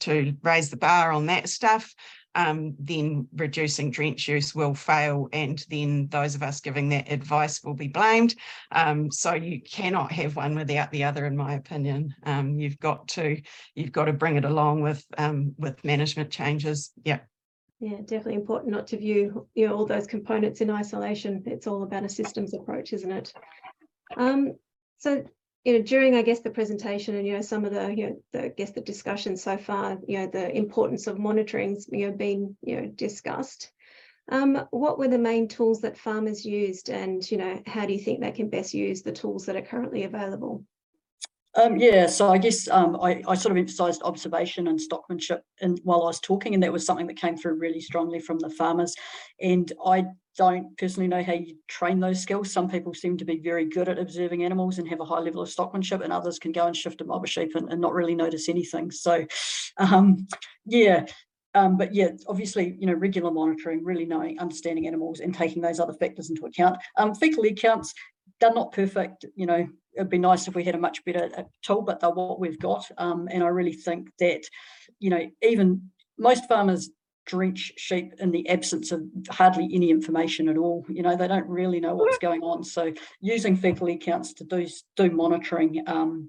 to 0.00 0.34
raise 0.42 0.70
the 0.70 0.78
bar 0.78 1.12
on 1.12 1.26
that 1.26 1.48
stuff, 1.48 1.94
um, 2.34 2.74
then 2.78 3.26
reducing 3.34 3.90
drench 3.90 4.28
use 4.28 4.54
will 4.54 4.74
fail, 4.74 5.28
and 5.32 5.64
then 5.68 6.08
those 6.08 6.34
of 6.34 6.42
us 6.42 6.60
giving 6.60 6.88
that 6.90 7.10
advice 7.10 7.62
will 7.62 7.74
be 7.74 7.88
blamed. 7.88 8.34
Um, 8.70 9.10
so 9.10 9.34
you 9.34 9.60
cannot 9.60 10.12
have 10.12 10.36
one 10.36 10.54
without 10.54 10.90
the 10.92 11.04
other, 11.04 11.26
in 11.26 11.36
my 11.36 11.54
opinion. 11.54 12.14
Um, 12.24 12.58
you've 12.58 12.78
got 12.78 13.08
to 13.08 13.40
you've 13.74 13.92
got 13.92 14.06
to 14.06 14.12
bring 14.12 14.36
it 14.36 14.44
along 14.44 14.82
with 14.82 15.04
um, 15.18 15.54
with 15.58 15.84
management 15.84 16.30
changes. 16.30 16.92
Yeah. 17.04 17.20
Yeah, 17.80 17.96
definitely 18.00 18.34
important 18.34 18.72
not 18.72 18.88
to 18.88 18.98
view 18.98 19.48
you 19.54 19.66
know 19.66 19.74
all 19.74 19.86
those 19.86 20.06
components 20.06 20.60
in 20.60 20.70
isolation. 20.70 21.42
It's 21.46 21.66
all 21.66 21.82
about 21.82 22.04
a 22.04 22.08
systems 22.08 22.54
approach, 22.54 22.92
isn't 22.92 23.10
it? 23.10 23.32
Um, 24.16 24.54
so 24.98 25.24
you 25.64 25.74
know, 25.74 25.82
during 25.82 26.14
I 26.14 26.22
guess 26.22 26.40
the 26.40 26.50
presentation 26.50 27.16
and 27.16 27.26
you 27.26 27.34
know 27.34 27.42
some 27.42 27.64
of 27.64 27.72
the 27.72 27.94
you 27.94 28.06
know 28.06 28.22
the, 28.32 28.44
I 28.44 28.48
guess 28.48 28.70
the 28.70 28.80
discussion 28.80 29.36
so 29.36 29.58
far, 29.58 29.98
you 30.06 30.18
know, 30.18 30.26
the 30.26 30.56
importance 30.56 31.06
of 31.06 31.18
monitoring's 31.18 31.86
you 31.90 32.08
know 32.08 32.16
been 32.16 32.56
you 32.62 32.80
know 32.80 32.86
discussed. 32.86 33.70
Um, 34.30 34.64
what 34.70 34.98
were 34.98 35.08
the 35.08 35.18
main 35.18 35.48
tools 35.48 35.80
that 35.80 35.98
farmers 35.98 36.44
used, 36.44 36.88
and 36.88 37.28
you 37.30 37.36
know, 37.36 37.60
how 37.66 37.84
do 37.84 37.92
you 37.92 37.98
think 37.98 38.20
they 38.20 38.30
can 38.30 38.48
best 38.48 38.72
use 38.72 39.02
the 39.02 39.12
tools 39.12 39.46
that 39.46 39.56
are 39.56 39.62
currently 39.62 40.04
available? 40.04 40.64
Um, 41.60 41.78
yeah, 41.78 42.06
so 42.06 42.32
I 42.32 42.38
guess 42.38 42.68
um, 42.68 42.96
I, 43.02 43.22
I, 43.26 43.34
sort 43.34 43.50
of 43.50 43.56
emphasised 43.56 44.02
observation 44.04 44.68
and 44.68 44.78
stockmanship 44.78 45.40
in, 45.60 45.78
while 45.82 46.02
I 46.02 46.06
was 46.06 46.20
talking, 46.20 46.54
and 46.54 46.62
that 46.62 46.72
was 46.72 46.86
something 46.86 47.08
that 47.08 47.16
came 47.16 47.36
through 47.36 47.58
really 47.58 47.80
strongly 47.80 48.20
from 48.20 48.38
the 48.38 48.50
farmers. 48.50 48.94
And 49.40 49.70
I 49.84 50.04
don't 50.40 50.74
personally 50.78 51.06
know 51.06 51.22
how 51.22 51.34
you 51.34 51.54
train 51.68 52.00
those 52.00 52.22
skills. 52.22 52.50
Some 52.50 52.66
people 52.66 52.94
seem 52.94 53.18
to 53.18 53.26
be 53.26 53.38
very 53.50 53.66
good 53.66 53.90
at 53.90 53.98
observing 53.98 54.42
animals 54.42 54.78
and 54.78 54.88
have 54.88 55.00
a 55.00 55.04
high 55.04 55.20
level 55.20 55.42
of 55.42 55.50
stockmanship, 55.50 56.02
and 56.02 56.12
others 56.14 56.38
can 56.38 56.52
go 56.52 56.66
and 56.66 56.74
shift 56.74 57.02
a 57.02 57.04
mob 57.04 57.24
of 57.24 57.30
sheep 57.30 57.52
and, 57.56 57.70
and 57.70 57.78
not 57.78 57.92
really 57.92 58.14
notice 58.14 58.48
anything. 58.48 58.90
So, 58.90 59.26
um, 59.76 60.26
yeah. 60.64 61.04
Um, 61.54 61.76
but 61.76 61.92
yeah, 61.92 62.12
obviously, 62.26 62.74
you 62.80 62.86
know, 62.86 62.94
regular 62.94 63.30
monitoring, 63.30 63.84
really 63.84 64.06
knowing, 64.06 64.38
understanding 64.38 64.86
animals, 64.86 65.20
and 65.20 65.34
taking 65.34 65.60
those 65.60 65.78
other 65.78 65.92
factors 65.92 66.30
into 66.30 66.46
account. 66.46 66.78
Um, 66.96 67.14
fecal 67.14 67.44
egg 67.44 67.58
counts, 67.60 67.92
they're 68.40 68.54
not 68.54 68.72
perfect. 68.72 69.26
You 69.34 69.44
know, 69.44 69.68
it'd 69.94 70.08
be 70.08 70.18
nice 70.18 70.48
if 70.48 70.54
we 70.54 70.64
had 70.64 70.74
a 70.74 70.78
much 70.86 71.04
better 71.04 71.28
uh, 71.36 71.42
tool, 71.62 71.82
but 71.82 72.00
they're 72.00 72.10
what 72.10 72.40
we've 72.40 72.58
got. 72.58 72.86
Um, 72.96 73.28
and 73.30 73.42
I 73.42 73.48
really 73.48 73.74
think 73.74 74.08
that, 74.20 74.42
you 75.00 75.10
know, 75.10 75.24
even 75.42 75.90
most 76.18 76.48
farmers 76.48 76.88
drench 77.30 77.72
sheep 77.76 78.12
in 78.18 78.32
the 78.32 78.48
absence 78.48 78.90
of 78.90 79.02
hardly 79.30 79.68
any 79.72 79.90
information 79.90 80.48
at 80.48 80.58
all. 80.58 80.84
You 80.88 81.02
know, 81.02 81.16
they 81.16 81.28
don't 81.28 81.48
really 81.48 81.78
know 81.78 81.94
what's 81.94 82.18
going 82.18 82.42
on. 82.42 82.64
So 82.64 82.92
using 83.20 83.56
fecal 83.56 83.88
egg 83.88 84.00
counts 84.00 84.32
to 84.34 84.44
do 84.44 84.66
do 84.96 85.10
monitoring, 85.10 85.84
um, 85.86 86.28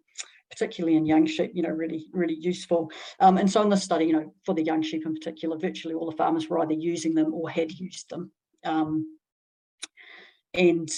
particularly 0.51 0.97
in 0.97 1.05
young 1.07 1.25
sheep, 1.25 1.51
you 1.55 1.63
know, 1.63 1.69
really, 1.69 2.05
really 2.13 2.35
useful. 2.35 2.91
Um, 3.19 3.37
and 3.37 3.51
so 3.51 3.63
in 3.63 3.69
this 3.69 3.83
study, 3.83 4.05
you 4.05 4.13
know, 4.13 4.33
for 4.45 4.53
the 4.53 4.63
young 4.63 4.83
sheep 4.83 5.05
in 5.05 5.15
particular, 5.15 5.57
virtually 5.57 5.95
all 5.95 6.09
the 6.09 6.17
farmers 6.17 6.47
were 6.47 6.59
either 6.59 6.73
using 6.73 7.15
them 7.15 7.33
or 7.33 7.49
had 7.49 7.71
used 7.71 8.09
them. 8.09 8.31
Um, 8.63 9.17
and 10.53 10.89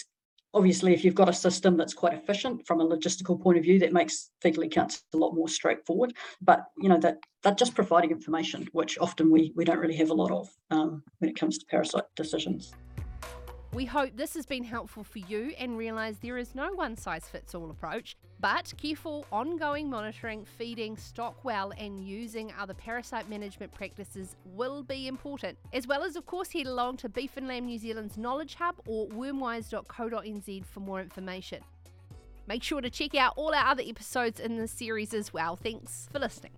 obviously 0.54 0.94
if 0.94 1.04
you've 1.04 1.16
got 1.16 1.30
a 1.30 1.34
system 1.34 1.78
that's 1.78 1.94
quite 1.94 2.14
efficient 2.14 2.66
from 2.66 2.80
a 2.80 2.86
logistical 2.86 3.42
point 3.42 3.58
of 3.58 3.64
view 3.64 3.80
that 3.80 3.94
makes 3.94 4.32
fecal 4.42 4.68
counts 4.70 5.04
a 5.14 5.18
lot 5.18 5.34
more 5.34 5.48
straightforward. 5.48 6.14
But 6.42 6.66
you 6.78 6.90
know 6.90 7.00
that 7.00 7.18
that 7.44 7.58
just 7.58 7.76
providing 7.76 8.12
information 8.12 8.68
which 8.72 8.98
often 9.00 9.32
we 9.32 9.52
we 9.56 9.66
don't 9.66 9.80
really 9.80 9.96
have 9.96 10.10
a 10.10 10.14
lot 10.14 10.32
of 10.32 10.50
um, 10.72 11.04
when 11.20 11.30
it 11.30 11.36
comes 11.36 11.58
to 11.58 11.66
parasite 11.66 12.06
decisions. 12.16 12.74
We 13.74 13.86
hope 13.86 14.12
this 14.16 14.36
has 14.36 14.46
been 14.46 14.64
helpful 14.64 15.04
for 15.04 15.18
you 15.20 15.54
and 15.58 15.78
realise 15.78 16.18
there 16.20 16.38
is 16.38 16.54
no 16.54 16.72
one 16.74 16.96
size 16.96 17.26
fits 17.26 17.56
all 17.56 17.72
approach, 17.72 18.16
but 18.44 18.74
careful 18.76 19.26
ongoing 19.32 19.90
monitoring, 19.90 20.44
feeding, 20.44 20.98
stock 20.98 21.46
well, 21.46 21.72
and 21.78 22.06
using 22.06 22.52
other 22.60 22.74
parasite 22.74 23.30
management 23.30 23.72
practices 23.72 24.36
will 24.44 24.84
be 24.84 25.08
important. 25.08 25.58
As 25.72 25.88
well 25.88 26.04
as, 26.04 26.18
of 26.18 26.26
course, 26.26 26.52
head 26.52 26.68
along 26.68 26.98
to 26.98 27.08
Beef 27.08 27.38
and 27.38 27.48
Lamb 27.48 27.68
New 27.68 27.80
Zealand's 27.80 28.18
Knowledge 28.18 28.56
Hub 28.56 28.76
or 28.86 29.08
wormwise.co.nz 29.08 30.66
for 30.66 30.80
more 30.82 31.00
information. 31.00 31.64
Make 32.46 32.64
sure 32.64 32.82
to 32.82 32.90
check 32.90 33.16
out 33.16 33.32
all 33.38 33.56
our 33.56 33.66
other 33.66 33.84
episodes 33.88 34.42
in 34.42 34.58
this 34.58 34.74
series 34.74 35.14
as 35.14 35.32
well. 35.32 35.56
Thanks 35.56 36.10
for 36.12 36.20
listening. 36.20 36.52